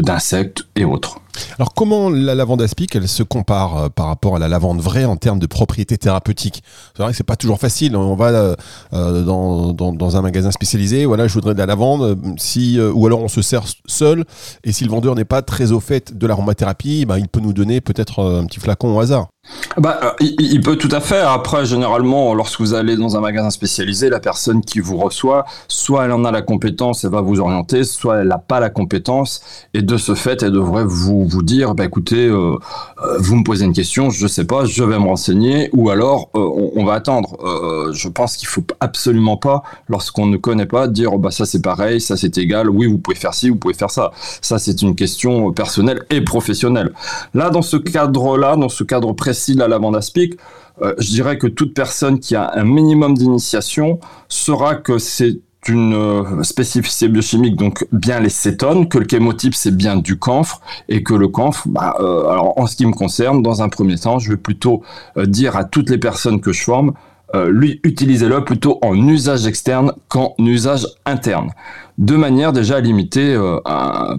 d'insectes 0.00 0.64
et 0.76 0.84
autres. 0.84 1.20
Alors 1.58 1.74
comment 1.74 2.10
la 2.10 2.34
lavande 2.34 2.62
aspic, 2.62 2.94
elle 2.96 3.08
se 3.08 3.22
compare 3.22 3.76
euh, 3.76 3.88
par 3.88 4.06
rapport 4.06 4.36
à 4.36 4.38
la 4.38 4.48
lavande 4.48 4.80
vraie 4.80 5.04
en 5.04 5.16
termes 5.16 5.38
de 5.38 5.46
propriétés 5.46 5.98
thérapeutiques? 5.98 6.62
C'est 6.96 7.02
vrai 7.02 7.12
que 7.12 7.16
c'est 7.16 7.24
pas 7.24 7.36
toujours 7.36 7.58
facile. 7.58 7.96
On 7.96 8.14
va 8.14 8.28
euh, 8.28 8.56
euh 8.92 9.22
dans, 9.22 10.16
un 10.16 10.22
magasin 10.22 10.50
spécialisé, 10.50 11.06
voilà, 11.06 11.28
je 11.28 11.34
voudrais 11.34 11.54
de 11.54 11.58
la 11.58 11.66
lavande, 11.66 12.18
si 12.36 12.80
ou 12.80 13.06
alors 13.06 13.20
on 13.20 13.28
se 13.28 13.42
sert 13.42 13.64
seul. 13.86 14.24
Et 14.64 14.72
si 14.72 14.84
le 14.84 14.90
vendeur 14.90 15.14
n'est 15.14 15.24
pas 15.24 15.42
très 15.42 15.72
au 15.72 15.80
fait 15.80 16.16
de 16.16 16.26
l'aromathérapie, 16.26 17.04
ben, 17.06 17.18
il 17.18 17.28
peut 17.28 17.40
nous 17.40 17.52
donner 17.52 17.80
peut-être 17.80 18.24
un 18.24 18.46
petit 18.46 18.58
flacon 18.58 18.96
au 18.96 19.00
hasard. 19.00 19.28
Bah, 19.76 20.16
il, 20.20 20.34
il, 20.38 20.60
peut 20.60 20.76
tout 20.76 20.88
à 20.92 21.00
fait. 21.00 21.20
Après, 21.20 21.64
généralement, 21.64 22.34
lorsque 22.34 22.60
vous 22.60 22.74
allez 22.74 22.96
dans 22.96 23.16
un 23.16 23.20
magasin 23.20 23.50
spécialisé, 23.50 24.08
la 24.10 24.20
personne 24.20 24.62
qui 24.62 24.80
vous 24.80 24.96
reçoit, 24.96 25.44
soit 25.68 26.04
elle 26.04 26.12
en 26.12 26.24
a 26.24 26.30
la 26.30 26.42
compétence 26.42 27.04
et 27.04 27.08
va 27.08 27.20
vous 27.20 27.40
orienter, 27.40 27.84
soit 27.84 28.18
elle 28.18 28.28
n'a 28.28 28.38
pas 28.38 28.60
la 28.60 28.70
compétence 28.70 29.42
et 29.74 29.82
de 29.82 29.96
ce 29.96 30.14
fait, 30.14 30.42
elle 30.42 30.52
devrait 30.52 30.84
vous 30.84 31.42
dire, 31.42 31.74
bah 31.74 31.84
écoutez, 31.84 32.26
euh, 32.26 32.56
euh, 33.02 33.16
vous 33.18 33.36
me 33.36 33.44
posez 33.44 33.64
une 33.64 33.72
question, 33.72 34.10
je 34.10 34.26
sais 34.26 34.44
pas, 34.44 34.64
je 34.64 34.82
vais 34.84 34.98
me 34.98 35.06
renseigner, 35.06 35.70
ou 35.72 35.90
alors 35.90 36.30
euh, 36.34 36.70
on, 36.74 36.84
va 36.84 36.94
attendre. 36.94 37.36
Euh, 37.44 37.92
je 37.92 38.08
pense 38.08 38.36
qu'il 38.36 38.48
faut 38.48 38.64
absolument 38.80 39.36
pas, 39.36 39.62
lorsqu'on 39.88 40.26
ne 40.26 40.36
connaît 40.36 40.66
pas, 40.66 40.88
dire, 40.88 41.18
bah 41.18 41.30
ça 41.30 41.46
c'est 41.46 41.62
pareil, 41.62 42.00
ça 42.00 42.16
c'est 42.16 42.36
égal, 42.38 42.68
oui 42.68 42.86
vous 42.86 42.98
pouvez 42.98 43.16
faire 43.16 43.34
ci, 43.34 43.48
vous 43.48 43.56
pouvez 43.56 43.74
faire 43.74 43.90
ça. 43.90 44.10
Ça 44.40 44.58
c'est 44.58 44.82
une 44.82 44.94
question 44.94 45.52
personnelle 45.52 46.04
et 46.10 46.20
professionnelle. 46.20 46.92
Là, 47.34 47.50
dans 47.50 47.62
ce 47.62 47.76
cadre-là, 47.76 48.56
dans 48.56 48.68
ce 48.68 48.84
cadre 48.84 49.12
précis 49.12 49.39
de 49.48 49.58
la 49.58 49.68
lavande 49.68 49.96
aspic, 49.96 50.34
euh, 50.82 50.94
je 50.98 51.08
dirais 51.08 51.38
que 51.38 51.46
toute 51.46 51.74
personne 51.74 52.18
qui 52.18 52.34
a 52.36 52.52
un 52.54 52.64
minimum 52.64 53.16
d'initiation 53.16 54.00
saura 54.28 54.76
que 54.76 54.98
c'est 54.98 55.40
une 55.68 55.94
euh, 55.94 56.42
spécificité 56.42 57.08
biochimique, 57.08 57.56
donc 57.56 57.86
bien 57.92 58.20
les 58.20 58.30
cétones, 58.30 58.88
que 58.88 58.96
le 58.98 59.06
chémotype 59.08 59.54
c'est 59.54 59.76
bien 59.76 59.96
du 59.96 60.18
camphre 60.18 60.62
et 60.88 61.02
que 61.02 61.12
le 61.12 61.28
camphre, 61.28 61.68
bah, 61.68 61.96
euh, 62.00 62.28
alors 62.28 62.58
en 62.58 62.66
ce 62.66 62.76
qui 62.76 62.86
me 62.86 62.92
concerne, 62.92 63.42
dans 63.42 63.62
un 63.62 63.68
premier 63.68 63.98
temps, 63.98 64.18
je 64.18 64.30
vais 64.30 64.38
plutôt 64.38 64.82
dire 65.16 65.56
à 65.56 65.64
toutes 65.64 65.90
les 65.90 65.98
personnes 65.98 66.40
que 66.40 66.52
je 66.52 66.62
forme, 66.62 66.94
euh, 67.34 67.48
lui, 67.50 67.80
utilisez-le 67.84 68.44
plutôt 68.44 68.78
en 68.82 68.96
usage 68.96 69.46
externe 69.46 69.92
qu'en 70.08 70.34
usage 70.38 70.86
interne, 71.06 71.50
de 71.98 72.16
manière 72.16 72.52
déjà 72.52 72.76
à 72.76 72.80
limiter 72.80 73.34
euh, 73.34 73.58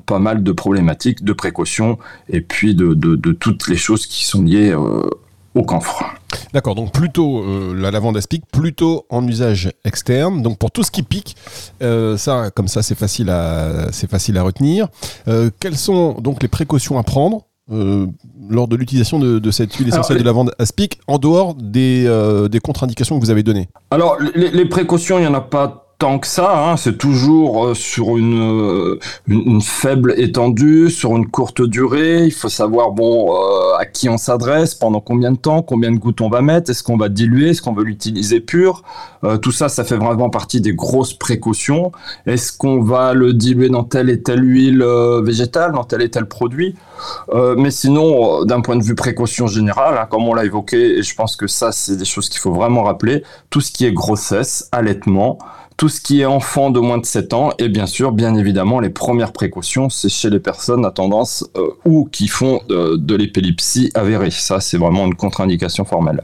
pas 0.05 0.19
mal 0.19 0.43
de 0.43 0.51
problématiques, 0.51 1.23
de 1.23 1.33
précautions 1.33 1.97
et 2.29 2.41
puis 2.41 2.73
de, 2.75 2.93
toutes 3.33 3.67
les 3.67 3.77
choses 3.77 4.05
qui 4.05 4.25
sont 4.25 4.43
liées 4.43 4.71
euh, 4.71 5.09
au 5.55 5.63
camphre. 5.63 6.03
D'accord, 6.53 6.75
donc 6.75 6.93
plutôt 6.93 7.73
la 7.73 7.91
lavande 7.91 8.15
aspic, 8.15 8.43
plutôt 8.51 9.05
en 9.09 9.27
usage 9.27 9.71
externe. 9.83 10.41
Donc 10.41 10.57
pour 10.57 10.71
tout 10.71 10.83
ce 10.83 10.91
qui 10.91 11.03
pique, 11.03 11.35
ça, 11.81 12.51
comme 12.55 12.69
ça, 12.69 12.81
c'est 12.81 12.97
facile 12.97 13.29
à, 13.29 13.89
retenir. 14.41 14.87
Quelles 15.59 15.77
sont 15.77 16.13
donc 16.13 16.41
les 16.41 16.47
précautions 16.47 16.97
à 16.97 17.03
prendre 17.03 17.43
lors 18.49 18.67
de 18.67 18.75
l'utilisation 18.75 19.17
de, 19.19 19.39
de, 19.39 19.51
cette 19.51 19.73
huile 19.75 19.87
essentielle 19.87 20.17
Alors, 20.17 20.23
de 20.23 20.25
lavande 20.25 20.51
aspic, 20.59 20.99
en 21.07 21.17
dehors 21.17 21.55
des, 21.55 22.05
des 22.49 22.59
contre-indications 22.59 23.17
que 23.17 23.23
vous 23.23 23.31
avez 23.31 23.43
données. 23.43 23.69
Alors 23.91 24.17
les, 24.35 24.51
les 24.51 24.65
précautions, 24.65 25.17
il 25.17 25.21
n'y 25.21 25.27
en 25.27 25.33
a 25.33 25.41
pas 25.41 25.80
tant 26.01 26.17
que 26.17 26.25
ça. 26.25 26.51
Hein, 26.57 26.77
c'est 26.77 26.97
toujours 26.97 27.67
euh, 27.67 27.73
sur 27.75 28.17
une, 28.17 28.97
une, 29.27 29.61
faible 29.61 30.15
étendue, 30.17 30.89
sur 30.89 31.15
une 31.15 31.27
courte 31.27 31.61
durée. 31.61 32.25
Il 32.25 32.33
faut 32.33 32.49
savoir 32.49 32.89
bon 32.89 33.35
euh, 33.35 33.75
à 33.77 33.85
qui 33.85 34.09
on 34.09 34.17
s'adresse, 34.17 34.73
pendant 34.73 34.99
combien 34.99 35.31
de 35.31 35.37
temps, 35.37 35.61
combien 35.61 35.91
de 35.91 35.97
gouttes 35.97 36.21
on 36.21 36.29
va 36.29 36.41
mettre, 36.41 36.71
est-ce 36.71 36.81
qu'on 36.81 36.97
va 36.97 37.07
diluer, 37.07 37.49
est-ce 37.49 37.61
qu'on 37.61 37.73
veut 37.73 37.83
l'utiliser 37.83 38.39
pur? 38.39 38.81
Euh, 39.23 39.37
tout 39.37 39.51
ça, 39.51 39.69
ça 39.69 39.83
fait 39.83 39.95
vraiment 39.95 40.31
partie 40.31 40.59
des 40.59 40.73
grosses 40.73 41.13
précautions. 41.13 41.91
Est-ce 42.25 42.51
qu'on 42.51 42.81
va 42.81 43.13
le 43.13 43.33
diluer 43.33 43.69
dans 43.69 43.83
telle 43.83 44.09
et 44.09 44.23
telle 44.23 44.43
huile 44.43 44.83
végétale, 45.21 45.73
dans 45.73 45.83
tel 45.83 46.01
et 46.01 46.09
tel 46.09 46.25
produit? 46.25 46.75
Mais 47.57 47.71
sinon, 47.71 48.45
d'un 48.45 48.61
point 48.61 48.75
de 48.75 48.83
vue 48.83 48.95
précaution 48.95 49.47
générale, 49.47 49.97
hein, 49.99 50.07
comme 50.09 50.27
on 50.27 50.33
l'a 50.33 50.45
évoqué, 50.45 50.97
et 50.97 51.03
je 51.03 51.15
pense 51.15 51.35
que 51.35 51.47
ça, 51.47 51.71
c'est 51.71 51.95
des 51.95 52.05
choses 52.05 52.29
qu'il 52.29 52.39
faut 52.39 52.53
vraiment 52.53 52.83
rappeler, 52.83 53.23
tout 53.49 53.61
ce 53.61 53.71
qui 53.71 53.85
est 53.85 53.93
grossesse, 53.93 54.67
allaitement, 54.71 55.37
tout 55.81 55.89
ce 55.89 55.99
qui 55.99 56.21
est 56.21 56.25
enfant 56.25 56.69
de 56.69 56.79
moins 56.79 56.99
de 56.99 57.07
7 57.07 57.33
ans 57.33 57.53
et 57.57 57.67
bien 57.67 57.87
sûr, 57.87 58.11
bien 58.11 58.35
évidemment, 58.35 58.79
les 58.79 58.91
premières 58.91 59.31
précautions, 59.33 59.89
c'est 59.89 60.09
chez 60.09 60.29
les 60.29 60.39
personnes 60.39 60.85
à 60.85 60.91
tendance 60.91 61.43
euh, 61.57 61.69
ou 61.85 62.05
qui 62.05 62.27
font 62.27 62.61
euh, 62.69 62.97
de 62.99 63.15
l'épilepsie 63.15 63.89
avérée. 63.95 64.29
Ça, 64.29 64.59
c'est 64.59 64.77
vraiment 64.77 65.07
une 65.07 65.15
contre-indication 65.15 65.83
formelle. 65.83 66.21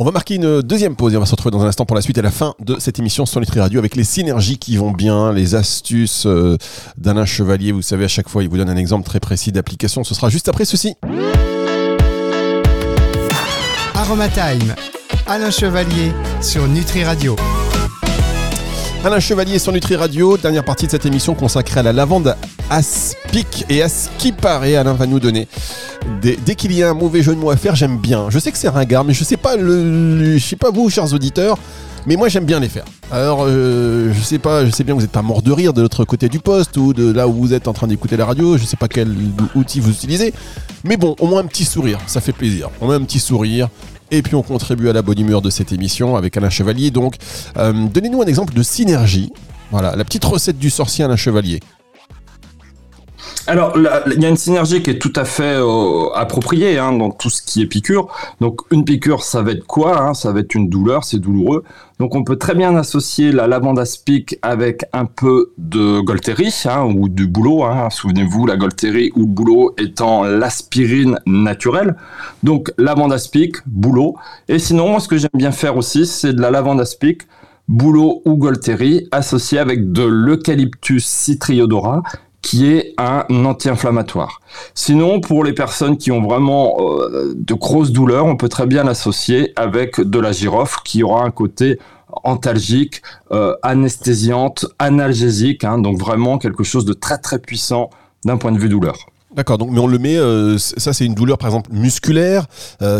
On 0.00 0.04
va 0.04 0.10
marquer 0.10 0.34
une 0.34 0.62
deuxième 0.62 0.96
pause 0.96 1.14
et 1.14 1.16
on 1.16 1.20
va 1.20 1.26
se 1.26 1.30
retrouver 1.30 1.52
dans 1.52 1.62
un 1.62 1.68
instant 1.68 1.84
pour 1.84 1.94
la 1.94 2.02
suite 2.02 2.18
et 2.18 2.22
la 2.22 2.32
fin 2.32 2.54
de 2.58 2.76
cette 2.80 2.98
émission 2.98 3.24
sur 3.24 3.38
Nutri 3.38 3.60
Radio 3.60 3.78
avec 3.78 3.94
les 3.94 4.02
synergies 4.02 4.58
qui 4.58 4.76
vont 4.76 4.90
bien, 4.90 5.32
les 5.32 5.54
astuces 5.54 6.26
euh, 6.26 6.56
d'Alain 6.98 7.24
Chevalier. 7.24 7.70
Vous 7.70 7.82
savez, 7.82 8.06
à 8.06 8.08
chaque 8.08 8.28
fois, 8.28 8.42
il 8.42 8.48
vous 8.48 8.56
donne 8.56 8.68
un 8.68 8.76
exemple 8.76 9.06
très 9.06 9.20
précis 9.20 9.52
d'application. 9.52 10.02
Ce 10.02 10.16
sera 10.16 10.28
juste 10.28 10.48
après 10.48 10.64
ceci. 10.64 10.96
Aromatime, 13.94 14.74
Alain 15.28 15.52
Chevalier 15.52 16.10
sur 16.40 16.66
Nutri 16.66 17.04
Radio. 17.04 17.36
Alain 19.04 19.18
Chevalier 19.18 19.58
sur 19.58 19.72
Nutri 19.72 19.96
Radio, 19.96 20.36
dernière 20.36 20.64
partie 20.64 20.86
de 20.86 20.92
cette 20.92 21.06
émission 21.06 21.34
consacrée 21.34 21.80
à 21.80 21.82
la 21.82 21.92
lavande 21.92 22.36
aspic 22.70 23.64
et 23.68 23.82
à 23.82 23.88
ce 23.88 24.08
qui 24.16 24.30
paraît, 24.30 24.76
Alain 24.76 24.92
va 24.92 25.06
nous 25.06 25.18
donner. 25.18 25.48
Dès, 26.20 26.54
qu'il 26.54 26.72
y 26.72 26.84
a 26.84 26.90
un 26.90 26.94
mauvais 26.94 27.20
jeu 27.20 27.34
de 27.34 27.40
mots 27.40 27.50
à 27.50 27.56
faire, 27.56 27.74
j'aime 27.74 27.98
bien. 27.98 28.30
Je 28.30 28.38
sais 28.38 28.52
que 28.52 28.58
c'est 28.58 28.68
ringard, 28.68 29.02
mais 29.02 29.12
je 29.12 29.24
sais 29.24 29.36
pas 29.36 29.56
le, 29.56 30.38
je 30.38 30.44
sais 30.44 30.54
pas 30.54 30.70
vous, 30.70 30.88
chers 30.88 31.12
auditeurs, 31.12 31.58
mais 32.06 32.14
moi 32.14 32.28
j'aime 32.28 32.44
bien 32.44 32.60
les 32.60 32.68
faire. 32.68 32.84
Alors 33.10 33.44
euh, 33.44 34.12
je 34.14 34.22
sais 34.22 34.38
pas, 34.38 34.64
je 34.64 34.70
sais 34.70 34.84
bien 34.84 34.94
que 34.94 35.00
vous 35.00 35.04
n'êtes 35.04 35.10
pas 35.10 35.22
mort 35.22 35.42
de 35.42 35.50
rire 35.50 35.72
de 35.72 35.82
l'autre 35.82 36.04
côté 36.04 36.28
du 36.28 36.38
poste 36.38 36.76
ou 36.76 36.92
de 36.92 37.12
là 37.12 37.26
où 37.26 37.32
vous 37.32 37.54
êtes 37.54 37.66
en 37.66 37.72
train 37.72 37.88
d'écouter 37.88 38.16
la 38.16 38.24
radio. 38.24 38.56
Je 38.56 38.64
sais 38.64 38.76
pas 38.76 38.86
quel 38.86 39.12
outil 39.56 39.80
vous 39.80 39.90
utilisez, 39.90 40.32
mais 40.84 40.96
bon, 40.96 41.16
au 41.18 41.26
moins 41.26 41.40
un 41.40 41.46
petit 41.46 41.64
sourire, 41.64 41.98
ça 42.06 42.20
fait 42.20 42.32
plaisir. 42.32 42.70
Au 42.80 42.86
moins 42.86 42.94
un 42.94 43.02
petit 43.02 43.18
sourire, 43.18 43.68
et 44.12 44.22
puis 44.22 44.34
on 44.36 44.42
contribue 44.42 44.88
à 44.88 44.92
la 44.92 45.02
bonne 45.02 45.18
humeur 45.18 45.42
de 45.42 45.50
cette 45.50 45.72
émission 45.72 46.16
avec 46.16 46.36
Alain 46.36 46.50
Chevalier. 46.50 46.90
Donc, 46.90 47.16
euh, 47.56 47.72
donnez-nous 47.72 48.22
un 48.22 48.26
exemple 48.26 48.54
de 48.54 48.62
synergie. 48.62 49.32
Voilà, 49.70 49.96
la 49.96 50.04
petite 50.04 50.24
recette 50.24 50.58
du 50.58 50.68
sorcier 50.68 51.04
Alain 51.04 51.16
Chevalier. 51.16 51.60
Alors, 53.48 53.76
il 53.76 54.22
y 54.22 54.24
a 54.24 54.28
une 54.28 54.36
synergie 54.36 54.82
qui 54.82 54.90
est 54.90 54.98
tout 55.00 55.12
à 55.16 55.24
fait 55.24 55.56
euh, 55.56 56.08
appropriée 56.14 56.78
hein, 56.78 56.92
dans 56.92 57.10
tout 57.10 57.28
ce 57.28 57.42
qui 57.42 57.60
est 57.60 57.66
piqûre. 57.66 58.06
Donc, 58.40 58.60
une 58.70 58.84
piqûre, 58.84 59.24
ça 59.24 59.42
va 59.42 59.50
être 59.50 59.66
quoi 59.66 60.00
hein? 60.00 60.14
Ça 60.14 60.32
va 60.32 60.40
être 60.40 60.54
une 60.54 60.68
douleur, 60.68 61.02
c'est 61.02 61.18
douloureux. 61.18 61.64
Donc, 61.98 62.14
on 62.14 62.22
peut 62.22 62.36
très 62.36 62.54
bien 62.54 62.76
associer 62.76 63.32
la 63.32 63.48
lavande 63.48 63.80
aspic 63.80 64.38
avec 64.42 64.84
un 64.92 65.06
peu 65.06 65.52
de 65.58 66.00
Golteri 66.00 66.54
hein, 66.66 66.84
ou 66.84 67.08
du 67.08 67.26
boulot. 67.26 67.64
Hein. 67.64 67.90
Souvenez-vous, 67.90 68.46
la 68.46 68.56
Golteri 68.56 69.10
ou 69.16 69.22
le 69.22 69.26
boulot 69.26 69.74
étant 69.76 70.22
l'aspirine 70.22 71.18
naturelle. 71.26 71.96
Donc, 72.44 72.72
lavande 72.78 73.12
aspic, 73.12 73.56
boulot. 73.66 74.14
Et 74.48 74.60
sinon, 74.60 74.88
moi, 74.88 75.00
ce 75.00 75.08
que 75.08 75.18
j'aime 75.18 75.30
bien 75.34 75.52
faire 75.52 75.76
aussi, 75.76 76.06
c'est 76.06 76.32
de 76.32 76.40
la 76.40 76.52
lavande 76.52 76.80
aspic 76.80 77.22
boulot 77.68 78.22
ou 78.24 78.36
Golteri 78.36 79.08
associé 79.10 79.58
avec 79.58 79.92
de 79.92 80.02
l'eucalyptus 80.02 81.04
citriodora 81.04 82.02
qui 82.42 82.66
est 82.72 82.94
un 82.98 83.24
anti-inflammatoire. 83.44 84.40
Sinon, 84.74 85.20
pour 85.20 85.44
les 85.44 85.52
personnes 85.52 85.96
qui 85.96 86.10
ont 86.10 86.20
vraiment 86.20 86.76
euh, 86.80 87.32
de 87.36 87.54
grosses 87.54 87.92
douleurs, 87.92 88.26
on 88.26 88.36
peut 88.36 88.48
très 88.48 88.66
bien 88.66 88.84
l'associer 88.84 89.52
avec 89.56 90.00
de 90.00 90.18
la 90.18 90.32
girofle 90.32 90.80
qui 90.84 91.04
aura 91.04 91.24
un 91.24 91.30
côté 91.30 91.78
antalgique, 92.24 93.00
euh, 93.30 93.54
anesthésiante, 93.62 94.66
analgésique, 94.78 95.64
hein, 95.64 95.78
donc 95.78 95.98
vraiment 95.98 96.36
quelque 96.36 96.64
chose 96.64 96.84
de 96.84 96.92
très 96.92 97.16
très 97.16 97.38
puissant 97.38 97.90
d'un 98.24 98.36
point 98.36 98.52
de 98.52 98.58
vue 98.58 98.68
douleur. 98.68 98.98
D'accord, 99.34 99.56
donc 99.56 99.70
mais 99.70 99.78
on 99.78 99.86
le 99.86 99.98
met, 99.98 100.18
euh, 100.18 100.58
ça 100.58 100.92
c'est 100.92 101.06
une 101.06 101.14
douleur 101.14 101.38
par 101.38 101.48
exemple 101.48 101.70
musculaire, 101.72 102.46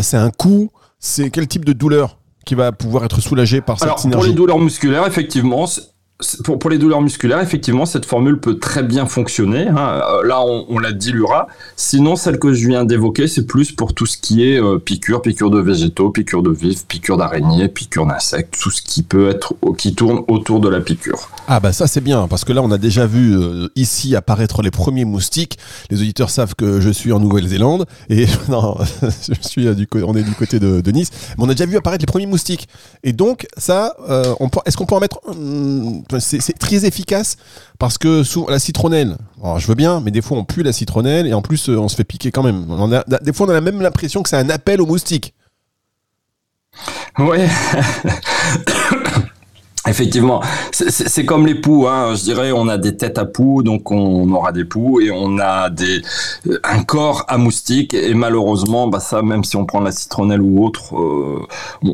c'est 0.01 0.17
un 0.17 0.31
coup, 0.31 0.71
c'est 0.99 1.29
quel 1.29 1.47
type 1.47 1.65
de 1.65 1.73
douleur 1.73 2.17
qui 2.45 2.55
va 2.55 2.71
pouvoir 2.71 3.05
être 3.05 3.21
soulagé 3.21 3.61
par 3.61 3.77
cette 3.77 3.87
Alors, 3.87 4.01
Pour 4.01 4.23
les 4.23 4.33
douleurs 4.33 4.59
musculaires, 4.59 5.05
effectivement, 5.05 5.67
pour, 6.43 6.69
les 6.69 6.77
douleurs 6.77 7.01
musculaires, 7.01 7.39
effectivement, 7.39 7.85
cette 7.85 8.05
formule 8.05 8.39
peut 8.39 8.59
très 8.59 8.83
bien 8.83 9.05
fonctionner. 9.05 9.67
Hein. 9.67 9.77
Euh, 9.77 10.23
là, 10.25 10.41
on, 10.41 10.65
on, 10.69 10.79
la 10.79 10.91
diluera. 10.91 11.47
Sinon, 11.75 12.15
celle 12.15 12.39
que 12.39 12.53
je 12.53 12.67
viens 12.67 12.85
d'évoquer, 12.85 13.27
c'est 13.27 13.45
plus 13.45 13.71
pour 13.71 13.93
tout 13.93 14.05
ce 14.05 14.17
qui 14.17 14.47
est 14.47 14.61
euh, 14.61 14.77
piqûre, 14.77 15.21
piqûre 15.21 15.49
de 15.49 15.59
végétaux, 15.59 16.11
piqûre 16.11 16.43
de 16.43 16.51
vifs, 16.51 16.85
piqûre 16.85 17.17
d'araignées, 17.17 17.67
piqûre 17.67 18.05
d'insectes, 18.05 18.57
tout 18.61 18.69
ce 18.69 18.81
qui 18.81 19.03
peut 19.03 19.29
être, 19.29 19.55
qui 19.77 19.95
tourne 19.95 20.23
autour 20.27 20.59
de 20.59 20.69
la 20.69 20.81
piqûre. 20.81 21.29
Ah 21.47 21.59
bah 21.59 21.73
ça 21.73 21.87
c'est 21.87 22.01
bien, 22.01 22.27
parce 22.27 22.45
que 22.45 22.53
là 22.53 22.61
on 22.61 22.71
a 22.71 22.77
déjà 22.77 23.05
vu 23.05 23.35
euh, 23.35 23.67
ici 23.75 24.15
apparaître 24.15 24.61
les 24.61 24.71
premiers 24.71 25.05
moustiques. 25.05 25.57
Les 25.89 25.99
auditeurs 25.99 26.29
savent 26.29 26.55
que 26.55 26.79
je 26.79 26.89
suis 26.89 27.11
en 27.11 27.19
Nouvelle-Zélande 27.19 27.85
et 28.09 28.27
non, 28.49 28.77
je 29.01 29.47
suis 29.47 29.75
du, 29.75 29.87
on 30.05 30.15
est 30.15 30.23
du 30.23 30.33
côté 30.35 30.59
de, 30.59 30.91
Nice, 30.91 31.09
mais 31.37 31.45
on 31.45 31.49
a 31.49 31.53
déjà 31.53 31.65
vu 31.65 31.75
apparaître 31.75 32.03
les 32.03 32.11
premiers 32.11 32.27
moustiques. 32.27 32.67
Et 33.03 33.13
donc 33.13 33.47
ça, 33.57 33.95
est-ce 34.65 34.77
qu'on 34.77 34.85
peut 34.85 34.95
en 34.95 34.99
mettre 34.99 35.19
hum, 35.25 36.03
c'est 36.19 36.57
très 36.59 36.85
efficace 36.85 37.37
parce 37.79 37.97
que 37.97 38.23
sous 38.23 38.47
la 38.47 38.59
citronnelle, 38.59 39.17
alors 39.41 39.59
je 39.59 39.67
veux 39.67 39.75
bien, 39.75 40.01
mais 40.01 40.11
des 40.11 40.21
fois 40.21 40.37
on 40.37 40.45
pue 40.45 40.63
la 40.63 40.73
citronnelle 40.73 41.27
et 41.27 41.33
en 41.33 41.41
plus 41.41 41.69
euh, 41.69 41.77
on 41.77 41.87
se 41.87 41.95
fait 41.95 42.03
piquer 42.03 42.31
quand 42.31 42.43
même. 42.43 42.65
On 42.69 42.91
a, 42.91 43.03
des 43.21 43.33
fois 43.33 43.47
on 43.47 43.49
a 43.51 43.61
même 43.61 43.81
l'impression 43.81 44.23
que 44.23 44.29
c'est 44.29 44.37
un 44.37 44.49
appel 44.49 44.81
aux 44.81 44.85
moustiques. 44.85 45.33
Ouais. 47.19 47.47
Effectivement, 49.85 50.41
c'est 50.71 51.25
comme 51.25 51.45
les 51.45 51.55
poux. 51.55 51.87
Hein. 51.87 52.15
Je 52.15 52.23
dirais, 52.23 52.53
on 52.53 52.69
a 52.69 52.77
des 52.77 52.95
têtes 52.95 53.17
à 53.17 53.25
poux, 53.25 53.63
donc 53.63 53.91
on 53.91 54.31
aura 54.31 54.53
des 54.53 54.63
poux, 54.63 55.01
et 55.01 55.11
on 55.11 55.39
a 55.39 55.69
des 55.69 56.01
un 56.63 56.83
corps 56.83 57.25
à 57.27 57.37
moustiques. 57.37 57.93
Et 57.93 58.13
malheureusement, 58.13 58.87
bah 58.87 59.01
ça, 59.01 59.21
même 59.21 59.43
si 59.43 59.57
on 59.57 59.65
prend 59.65 59.81
la 59.81 59.91
citronnelle 59.91 60.41
ou 60.41 60.63
autre, 60.65 60.97
euh, 60.97 61.45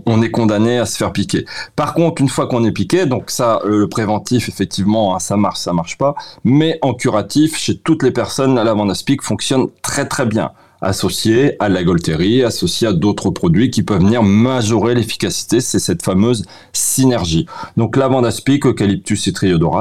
on 0.05 0.22
est 0.22 0.29
condamné 0.29 0.77
à 0.77 0.86
se 0.86 0.98
faire 0.98 1.12
piquer. 1.12 1.46
Par 1.75 1.96
contre, 1.96 2.22
une 2.22 2.29
fois 2.29 2.46
qu'on 2.46 2.63
est 2.63 2.72
piqué, 2.72 3.08
donc 3.08 3.31
ça, 3.31 3.60
le 3.65 3.89
préventif, 3.89 4.50
effectivement, 4.50 5.15
hein, 5.15 5.19
ça 5.19 5.36
marche, 5.36 5.60
ça 5.60 5.74
marche 5.74 5.98
pas. 5.98 6.13
Mais 6.43 6.77
en 6.84 6.93
curatif, 6.93 7.58
chez 7.58 7.77
toutes 7.77 8.03
les 8.03 8.12
personnes, 8.12 8.53
la 8.53 8.63
lavande 8.63 8.91
aspic 8.91 9.24
fonctionne 9.24 9.67
très 9.81 10.08
très 10.08 10.27
bien 10.27 10.51
associé 10.81 11.55
à 11.59 11.69
la 11.69 11.83
Golterie, 11.83 12.43
associé 12.43 12.88
à 12.88 12.93
d'autres 12.93 13.29
produits 13.29 13.69
qui 13.69 13.83
peuvent 13.83 14.01
venir 14.01 14.24
majorer 14.24 14.95
l'efficacité. 14.95 15.62
C'est 15.62 15.79
cette 15.79 16.03
fameuse 16.03 16.45
synergie. 16.74 17.45
Donc 17.77 17.98
lavande 17.98 18.25
aspic, 18.25 18.65
eucalyptus 18.65 19.27
et 19.27 19.33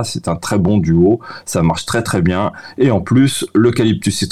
c'est 0.05 0.29
un 0.29 0.37
très 0.37 0.59
bon 0.59 0.79
duo. 0.79 1.21
Ça 1.45 1.63
marche 1.63 1.87
très 1.87 2.03
très 2.03 2.23
bien. 2.23 2.53
Et 2.79 2.91
en 2.91 3.01
plus, 3.01 3.47
l'eucalyptus 3.55 4.23
et 4.23 4.29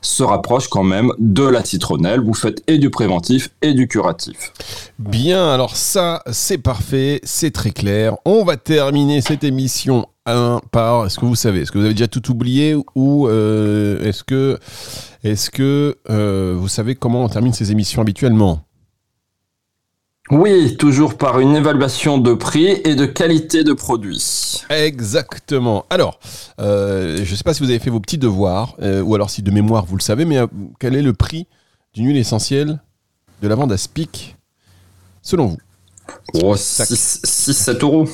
se 0.00 0.22
rapproche 0.22 0.68
quand 0.68 0.84
même 0.84 1.12
de 1.18 1.44
la 1.44 1.64
citronnelle. 1.64 2.20
Vous 2.20 2.34
faites 2.34 2.62
et 2.66 2.78
du 2.78 2.90
préventif 2.90 3.50
et 3.62 3.74
du 3.74 3.88
curatif. 3.88 4.52
Bien, 4.98 5.48
alors 5.50 5.76
ça, 5.76 6.22
c'est 6.30 6.58
parfait, 6.58 7.20
c'est 7.24 7.50
très 7.50 7.70
clair. 7.70 8.16
On 8.24 8.44
va 8.44 8.56
terminer 8.56 9.20
cette 9.20 9.44
émission 9.44 10.06
un 10.26 10.60
par. 10.70 11.06
Est-ce 11.06 11.18
que 11.18 11.24
vous 11.24 11.36
savez? 11.36 11.60
Est-ce 11.60 11.72
que 11.72 11.78
vous 11.78 11.84
avez 11.84 11.94
déjà 11.94 12.08
tout 12.08 12.30
oublié 12.30 12.76
ou 12.94 13.28
euh, 13.28 14.02
est-ce 14.02 14.24
que, 14.24 14.58
est-ce 15.24 15.50
que 15.50 15.96
euh, 16.10 16.54
vous 16.56 16.68
savez 16.68 16.94
comment 16.94 17.24
on 17.24 17.28
termine 17.28 17.52
ces 17.52 17.72
émissions 17.72 18.02
habituellement? 18.02 18.64
Oui, 20.30 20.76
toujours 20.78 21.18
par 21.18 21.40
une 21.40 21.56
évaluation 21.56 22.16
de 22.16 22.32
prix 22.32 22.80
et 22.84 22.94
de 22.94 23.04
qualité 23.04 23.64
de 23.64 23.72
produit. 23.72 24.62
Exactement. 24.70 25.84
Alors, 25.90 26.20
euh, 26.60 27.18
je 27.22 27.30
ne 27.30 27.36
sais 27.36 27.42
pas 27.42 27.52
si 27.52 27.62
vous 27.62 27.68
avez 27.68 27.80
fait 27.80 27.90
vos 27.90 28.00
petits 28.00 28.18
devoirs, 28.18 28.76
ou 28.78 29.14
alors 29.14 29.30
si 29.30 29.42
de 29.42 29.50
mémoire 29.50 29.84
vous 29.84 29.96
le 29.96 30.02
savez, 30.02 30.24
mais 30.24 30.38
quel 30.78 30.94
est 30.94 31.02
le 31.02 31.12
prix 31.12 31.48
d'une 31.92 32.06
huile 32.06 32.16
essentielle 32.16 32.80
de 33.42 33.48
lavande 33.48 33.72
à 33.72 33.76
spic, 33.76 34.36
selon 35.20 35.48
vous? 35.48 35.58
Oh, 36.34 36.54
6-7 36.54 37.82
euros. 37.82 38.08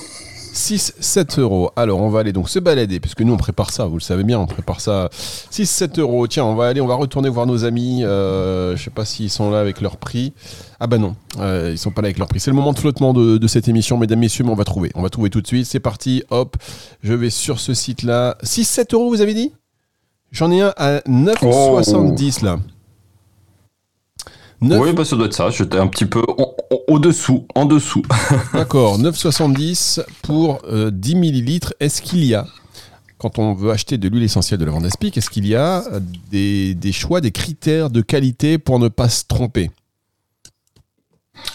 6-7 0.59 1.41
euros. 1.41 1.71
Alors, 1.77 2.01
on 2.01 2.09
va 2.09 2.21
aller 2.21 2.33
donc 2.33 2.49
se 2.49 2.59
balader, 2.59 2.99
puisque 2.99 3.23
nous, 3.23 3.33
on 3.33 3.37
prépare 3.37 3.71
ça, 3.71 3.87
vous 3.87 3.97
le 3.97 4.03
savez 4.03 4.25
bien, 4.25 4.41
on 4.41 4.47
prépare 4.47 4.81
ça. 4.81 5.09
6-7 5.53 6.01
euros. 6.01 6.27
Tiens, 6.27 6.45
on 6.45 6.57
va 6.57 6.67
aller, 6.67 6.81
on 6.81 6.87
va 6.87 6.97
retourner 6.97 7.29
voir 7.29 7.47
nos 7.47 7.65
amis. 7.65 8.05
Euh, 8.05 8.77
je 8.77 8.83
sais 8.83 8.91
pas 8.91 9.05
s'ils 9.05 9.31
sont 9.31 9.51
là 9.51 9.61
avec 9.61 9.81
leur 9.81 9.97
prix. 9.97 10.33
Ah 10.81 10.89
bah 10.89 10.99
non, 10.99 11.15
euh, 11.39 11.71
ils 11.73 11.79
sont 11.79 11.93
pas 11.93 12.03
là 12.03 12.07
avec 12.07 12.19
leur 12.19 12.27
prix. 12.27 12.41
C'est 12.41 12.51
le 12.51 12.57
moment 12.57 12.73
de 12.73 12.79
flottement 12.79 13.13
de, 13.15 13.47
cette 13.47 13.69
émission, 13.69 13.97
mesdames, 13.99 14.19
messieurs, 14.19 14.45
mais 14.45 14.51
on 14.51 14.57
va 14.57 14.65
trouver. 14.65 14.91
On 14.97 15.03
va 15.03 15.11
trouver 15.11 15.31
tout 15.31 15.41
de 15.41 15.47
suite. 15.47 15.67
C'est 15.67 15.81
parti, 15.81 16.25
hop. 16.31 16.57
Je 17.03 17.15
vais 17.15 17.31
sur 17.31 17.61
ce 17.61 17.73
site-là. 17.73 18.37
6-7 18.43 18.95
euros, 18.95 19.09
vous 19.11 19.21
avez 19.21 19.35
dit? 19.35 19.53
J'en 20.33 20.51
ai 20.51 20.61
un 20.61 20.75
à 20.77 20.99
9,70 21.01 22.45
là. 22.45 22.59
Oui, 24.61 24.93
bah 24.93 25.05
ça 25.05 25.17
doit 25.17 25.27
être 25.27 25.35
ça. 25.35 25.51
J'étais 25.51 25.79
un 25.79 25.87
petit 25.87 26.07
peu 26.07 26.23
au-dessous, 26.89 27.47
en 27.55 27.65
dessous. 27.65 28.03
D'accord, 28.53 28.99
9,70 28.99 30.05
pour 30.23 30.61
10 30.91 31.15
millilitres. 31.15 31.75
Est-ce 31.81 32.03
qu'il 32.03 32.25
y 32.25 32.35
a 32.35 32.47
quand 33.19 33.39
on 33.39 33.53
veut 33.53 33.71
acheter 33.71 33.99
de 33.99 34.09
l'huile 34.09 34.23
essentielle 34.23 34.61
de 34.61 34.65
lavande 34.65 34.87
aspic, 34.87 35.19
est-ce 35.19 35.29
qu'il 35.29 35.47
y 35.47 35.57
a 35.57 35.83
des, 36.31 36.75
des, 36.75 36.93
choix, 36.93 37.21
des 37.21 37.33
critères 37.33 37.91
de 37.91 38.01
qualité 38.01 38.59
pour 38.59 38.79
ne 38.79 38.89
pas 38.89 39.09
se 39.09 39.25
tromper? 39.27 39.71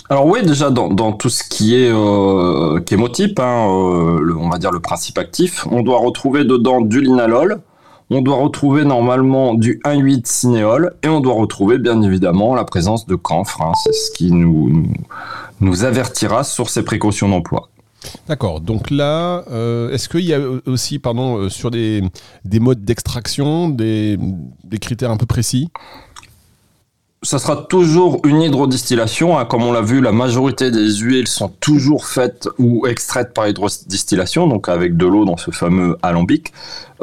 Alors 0.09 0.25
oui, 0.25 0.43
déjà 0.43 0.69
dans, 0.69 0.89
dans, 0.89 1.13
tout 1.13 1.29
ce 1.29 1.43
qui 1.43 1.75
est 1.75 1.91
euh, 1.91 2.79
chémotype, 2.87 3.39
hein, 3.39 3.67
euh, 3.67 4.35
on 4.37 4.49
va 4.49 4.57
dire 4.57 4.71
le 4.71 4.79
principe 4.79 5.17
actif, 5.17 5.65
on 5.71 5.81
doit 5.81 5.99
retrouver 5.99 6.43
dedans 6.43 6.81
du 6.81 7.01
linalol, 7.01 7.61
on 8.13 8.21
doit 8.21 8.37
retrouver 8.37 8.85
normalement 8.85 9.53
du 9.53 9.79
1,8 9.85 10.25
cinéol 10.25 10.93
et 11.03 11.07
on 11.07 11.19
doit 11.19 11.33
retrouver 11.33 11.77
bien 11.77 12.01
évidemment 12.01 12.55
la 12.55 12.63
présence 12.63 13.05
de 13.05 13.15
camphre. 13.15 13.61
Hein, 13.61 13.73
c'est 13.83 13.93
ce 13.93 14.11
qui 14.11 14.31
nous, 14.31 14.85
avertira 15.83 16.43
sur 16.43 16.69
ces 16.69 16.83
précautions 16.83 17.29
d'emploi. 17.29 17.69
D'accord. 18.27 18.59
Donc 18.59 18.91
là, 18.91 19.45
euh, 19.49 19.91
est-ce 19.91 20.09
qu'il 20.09 20.25
y 20.25 20.33
a 20.33 20.39
aussi, 20.65 20.99
pardon, 20.99 21.37
euh, 21.37 21.49
sur 21.49 21.71
des, 21.71 22.03
des 22.43 22.59
modes 22.59 22.83
d'extraction, 22.83 23.69
des 23.69 24.17
critères 24.81 25.11
un 25.11 25.17
peu 25.17 25.25
précis? 25.25 25.69
Ça 27.23 27.39
sera 27.39 27.55
toujours 27.55 28.19
une 28.25 28.41
hydrodistillation. 28.41 29.37
Hein. 29.37 29.45
Comme 29.45 29.63
on 29.63 29.71
l'a 29.71 29.81
vu, 29.81 30.01
la 30.01 30.11
majorité 30.11 30.71
des 30.71 30.93
huiles 30.97 31.27
sont 31.27 31.49
toujours 31.59 32.05
faites 32.05 32.47
ou 32.59 32.85
extraites 32.85 33.33
par 33.33 33.47
hydrodistillation, 33.47 34.47
donc 34.47 34.69
avec 34.69 34.97
de 34.97 35.05
l'eau 35.05 35.25
dans 35.25 35.37
ce 35.37 35.51
fameux 35.51 35.97
alambic. 36.01 36.53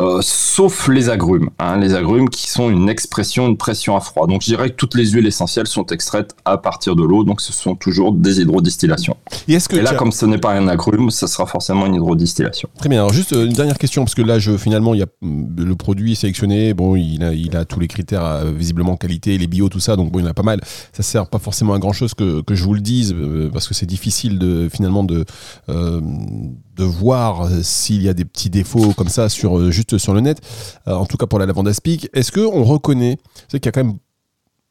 Euh, 0.00 0.20
sauf 0.22 0.88
les 0.88 1.10
agrumes. 1.10 1.50
Hein, 1.58 1.78
les 1.78 1.94
agrumes 1.94 2.30
qui 2.30 2.48
sont 2.48 2.70
une 2.70 2.88
expression 2.88 3.50
de 3.50 3.56
pression 3.56 3.96
à 3.96 4.00
froid. 4.00 4.26
Donc 4.26 4.40
je 4.40 4.46
dirais 4.46 4.70
que 4.70 4.76
toutes 4.76 4.94
les 4.94 5.10
huiles 5.10 5.26
essentielles 5.26 5.66
sont 5.66 5.84
extraites 5.86 6.34
à 6.46 6.56
partir 6.56 6.96
de 6.96 7.02
l'eau, 7.02 7.22
donc 7.22 7.42
ce 7.42 7.52
sont 7.52 7.74
toujours 7.74 8.12
des 8.12 8.40
hydrodistillations. 8.40 9.16
Et, 9.46 9.54
est-ce 9.54 9.68
que 9.68 9.76
là, 9.76 9.94
comme 9.94 10.12
ce 10.12 10.24
n'est 10.24 10.38
pas 10.38 10.52
un 10.52 10.68
agrume, 10.68 11.10
ce 11.10 11.26
sera 11.26 11.44
forcément 11.44 11.84
une 11.84 11.96
hydrodistillation. 11.96 12.70
Très 12.78 12.88
bien. 12.88 13.00
Alors 13.00 13.12
juste 13.12 13.34
euh, 13.34 13.44
une 13.44 13.52
dernière 13.52 13.76
question, 13.76 14.04
parce 14.04 14.14
que 14.14 14.22
là, 14.22 14.38
je, 14.38 14.56
finalement, 14.56 14.94
il 14.94 15.00
y 15.00 15.02
a 15.02 15.06
mm, 15.20 15.64
le 15.64 15.74
produit 15.74 16.16
sélectionné, 16.16 16.72
bon, 16.72 16.96
il 16.96 17.22
a, 17.22 17.34
il 17.34 17.54
a 17.54 17.66
tous 17.66 17.80
les 17.80 17.88
critères, 17.88 18.24
euh, 18.24 18.52
visiblement 18.56 18.96
qualité, 18.96 19.36
les 19.36 19.48
bio, 19.48 19.68
tout 19.68 19.80
ça, 19.80 19.96
donc 19.96 20.09
bon, 20.10 20.18
il 20.18 20.22
y 20.22 20.26
en 20.26 20.30
a 20.30 20.34
pas 20.34 20.42
mal. 20.42 20.60
Ça 20.92 21.02
sert 21.02 21.26
pas 21.28 21.38
forcément 21.38 21.74
à 21.74 21.78
grand 21.78 21.92
chose 21.92 22.14
que, 22.14 22.42
que 22.42 22.54
je 22.54 22.64
vous 22.64 22.74
le 22.74 22.80
dise, 22.80 23.14
parce 23.52 23.68
que 23.68 23.74
c'est 23.74 23.86
difficile 23.86 24.38
de 24.38 24.68
finalement 24.70 25.04
de 25.04 25.24
de 25.68 26.84
voir 26.84 27.48
s'il 27.62 28.02
y 28.02 28.08
a 28.08 28.14
des 28.14 28.24
petits 28.24 28.50
défauts 28.50 28.92
comme 28.94 29.08
ça 29.08 29.28
sur 29.28 29.70
juste 29.70 29.98
sur 29.98 30.14
le 30.14 30.20
net, 30.20 30.40
euh, 30.88 30.94
en 30.94 31.06
tout 31.06 31.16
cas 31.16 31.26
pour 31.26 31.38
la 31.38 31.46
lavande 31.46 31.68
aspic. 31.68 32.08
Est-ce 32.14 32.32
qu'on 32.32 32.64
reconnaît, 32.64 33.18
c'est 33.48 33.60
qu'il 33.60 33.66
y 33.66 33.68
a 33.68 33.72
quand 33.72 33.84
même 33.84 33.98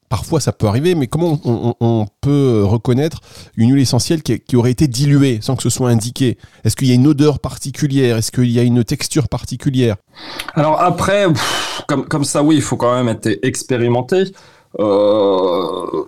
Parfois, 0.09 0.39
ça 0.39 0.51
peut 0.51 0.65
arriver, 0.65 0.95
mais 0.95 1.05
comment 1.05 1.39
on, 1.45 2.07
peut 2.19 2.63
reconnaître 2.65 3.19
une 3.55 3.71
huile 3.71 3.83
essentielle 3.83 4.23
qui, 4.23 4.55
aurait 4.55 4.71
été 4.71 4.87
diluée 4.87 5.37
sans 5.39 5.55
que 5.55 5.61
ce 5.61 5.69
soit 5.69 5.91
indiqué? 5.91 6.39
Est-ce 6.63 6.75
qu'il 6.75 6.87
y 6.87 6.91
a 6.91 6.95
une 6.95 7.05
odeur 7.05 7.37
particulière? 7.37 8.17
Est-ce 8.17 8.31
qu'il 8.31 8.49
y 8.49 8.57
a 8.57 8.63
une 8.63 8.83
texture 8.83 9.29
particulière? 9.29 9.97
Alors 10.55 10.81
après, 10.81 11.27
comme, 11.87 12.05
comme 12.05 12.23
ça, 12.23 12.41
oui, 12.41 12.55
il 12.55 12.63
faut 12.63 12.75
quand 12.75 12.95
même 12.95 13.07
être 13.07 13.29
expérimenté. 13.43 14.23
Euh, 14.77 16.03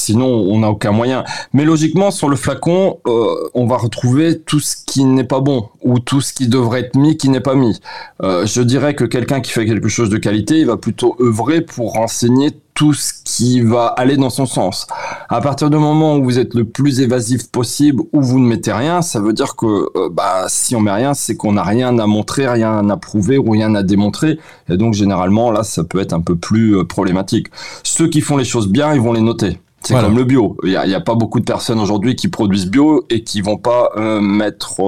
sinon, 0.00 0.26
on 0.26 0.60
n'a 0.60 0.70
aucun 0.70 0.92
moyen. 0.92 1.24
Mais 1.52 1.64
logiquement, 1.64 2.10
sur 2.10 2.28
le 2.28 2.36
flacon, 2.36 2.98
euh, 3.06 3.34
on 3.54 3.66
va 3.66 3.76
retrouver 3.76 4.40
tout 4.40 4.60
ce 4.60 4.76
qui 4.86 5.04
n'est 5.04 5.24
pas 5.24 5.40
bon 5.40 5.68
ou 5.82 5.98
tout 5.98 6.20
ce 6.20 6.32
qui 6.32 6.48
devrait 6.48 6.80
être 6.80 6.96
mis 6.96 7.16
qui 7.16 7.28
n'est 7.28 7.40
pas 7.40 7.54
mis. 7.54 7.80
Euh, 8.22 8.46
je 8.46 8.62
dirais 8.62 8.94
que 8.94 9.04
quelqu'un 9.04 9.40
qui 9.40 9.52
fait 9.52 9.66
quelque 9.66 9.88
chose 9.88 10.10
de 10.10 10.16
qualité, 10.16 10.60
il 10.60 10.66
va 10.66 10.76
plutôt 10.76 11.16
œuvrer 11.20 11.60
pour 11.60 11.92
renseigner 11.92 12.50
tout 12.74 12.94
ce 12.94 13.12
qui 13.24 13.60
va 13.60 13.88
aller 13.88 14.16
dans 14.16 14.30
son 14.30 14.46
sens. 14.46 14.86
À 15.28 15.42
partir 15.42 15.68
du 15.68 15.76
moment 15.76 16.16
où 16.16 16.24
vous 16.24 16.38
êtes 16.38 16.54
le 16.54 16.64
plus 16.64 17.00
évasif 17.00 17.50
possible, 17.50 18.02
où 18.12 18.22
vous 18.22 18.38
ne 18.38 18.46
mettez 18.46 18.72
rien, 18.72 19.02
ça 19.02 19.20
veut 19.20 19.34
dire 19.34 19.54
que 19.54 19.66
euh, 19.66 20.08
bah, 20.10 20.46
si 20.48 20.74
on 20.74 20.80
met 20.80 20.92
rien, 20.92 21.12
c'est 21.12 21.36
qu'on 21.36 21.52
n'a 21.52 21.62
rien 21.62 21.98
à 21.98 22.06
montrer, 22.06 22.48
rien 22.48 22.88
à 22.88 22.96
prouver 22.96 23.36
ou 23.36 23.50
rien 23.50 23.74
à 23.74 23.82
démontrer. 23.82 24.38
Et 24.70 24.76
donc 24.78 24.94
généralement, 24.94 25.50
là, 25.50 25.62
ça 25.62 25.84
peut 25.84 26.00
être 26.00 26.14
un 26.14 26.22
peu 26.22 26.36
plus 26.36 26.86
problématique. 26.86 27.48
Ceux 27.82 28.08
qui 28.08 28.22
font 28.22 28.38
les 28.38 28.44
choses 28.44 28.68
bien, 28.68 28.94
ils 28.94 29.00
vont 29.00 29.12
les 29.12 29.20
noter. 29.20 29.58
C'est 29.82 29.94
comme 29.94 30.16
le 30.16 30.24
bio. 30.24 30.56
Il 30.62 30.70
n'y 30.70 30.94
a, 30.94 31.00
pas 31.00 31.14
beaucoup 31.14 31.40
de 31.40 31.44
personnes 31.44 31.80
aujourd'hui 31.80 32.14
qui 32.14 32.28
produisent 32.28 32.66
bio 32.66 33.06
et 33.08 33.24
qui 33.24 33.40
vont 33.40 33.56
pas 33.56 33.90
euh, 33.96 34.20
mettre 34.20 34.80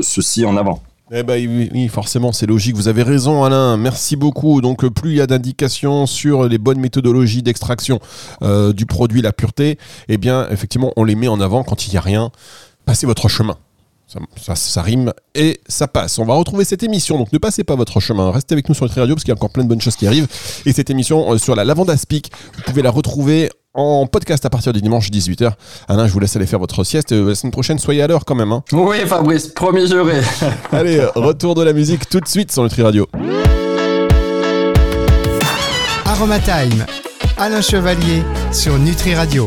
ceci 0.00 0.44
en 0.46 0.56
avant. 0.56 0.80
Eh 1.12 1.22
ben, 1.22 1.70
oui, 1.72 1.88
forcément, 1.88 2.32
c'est 2.32 2.46
logique. 2.46 2.74
Vous 2.74 2.88
avez 2.88 3.02
raison, 3.02 3.44
Alain. 3.44 3.76
Merci 3.76 4.16
beaucoup. 4.16 4.62
Donc, 4.62 4.86
plus 4.86 5.10
il 5.10 5.16
y 5.16 5.20
a 5.20 5.26
d'indications 5.26 6.06
sur 6.06 6.48
les 6.48 6.56
bonnes 6.56 6.80
méthodologies 6.80 7.42
d'extraction 7.42 8.00
euh, 8.42 8.72
du 8.72 8.86
produit, 8.86 9.20
la 9.20 9.32
pureté, 9.32 9.78
eh 10.08 10.16
bien, 10.16 10.48
effectivement, 10.50 10.92
on 10.96 11.04
les 11.04 11.14
met 11.14 11.28
en 11.28 11.40
avant 11.40 11.62
quand 11.62 11.86
il 11.86 11.90
n'y 11.90 11.98
a 11.98 12.00
rien. 12.00 12.30
Passez 12.86 13.06
votre 13.06 13.28
chemin. 13.28 13.56
Ça, 14.36 14.54
ça, 14.54 14.82
rime 14.82 15.12
et 15.34 15.60
ça 15.66 15.88
passe. 15.88 16.18
On 16.18 16.24
va 16.24 16.34
retrouver 16.34 16.64
cette 16.64 16.82
émission, 16.82 17.18
donc 17.18 17.32
ne 17.32 17.38
passez 17.38 17.64
pas 17.64 17.74
votre 17.74 18.00
chemin. 18.00 18.30
Restez 18.30 18.52
avec 18.52 18.68
nous 18.68 18.74
sur 18.74 18.84
Nutri 18.84 19.00
Radio 19.00 19.14
parce 19.14 19.24
qu'il 19.24 19.30
y 19.30 19.32
a 19.32 19.36
encore 19.36 19.50
plein 19.50 19.64
de 19.64 19.68
bonnes 19.68 19.80
choses 19.80 19.96
qui 19.96 20.06
arrivent. 20.06 20.28
Et 20.66 20.72
cette 20.72 20.90
émission 20.90 21.32
euh, 21.32 21.38
sur 21.38 21.56
la 21.56 21.64
lavande 21.64 21.90
aspic, 21.90 22.30
vous 22.54 22.62
pouvez 22.62 22.82
la 22.82 22.90
retrouver 22.90 23.50
en 23.74 24.06
podcast 24.06 24.44
à 24.46 24.50
partir 24.50 24.72
du 24.72 24.80
dimanche 24.80 25.10
18h. 25.10 25.52
Alain, 25.88 26.06
je 26.06 26.12
vous 26.12 26.20
laisse 26.20 26.36
aller 26.36 26.46
faire 26.46 26.60
votre 26.60 26.84
sieste. 26.84 27.12
Euh, 27.12 27.28
la 27.28 27.34
semaine 27.34 27.50
prochaine, 27.50 27.78
soyez 27.78 28.02
à 28.02 28.06
l'heure 28.06 28.24
quand 28.24 28.36
même. 28.36 28.52
Hein. 28.52 28.62
Oui, 28.72 28.98
Fabrice, 29.06 29.48
premier 29.48 29.86
juré. 29.86 30.20
Allez, 30.72 31.04
retour 31.14 31.54
de 31.54 31.62
la 31.62 31.72
musique 31.72 32.08
tout 32.08 32.20
de 32.20 32.28
suite 32.28 32.52
sur 32.52 32.62
Nutri 32.62 32.82
Radio. 32.82 33.08
Aroma 36.06 36.38
Time, 36.38 36.86
Alain 37.36 37.60
Chevalier 37.60 38.22
sur 38.52 38.78
Nutri 38.78 39.14
Radio. 39.16 39.42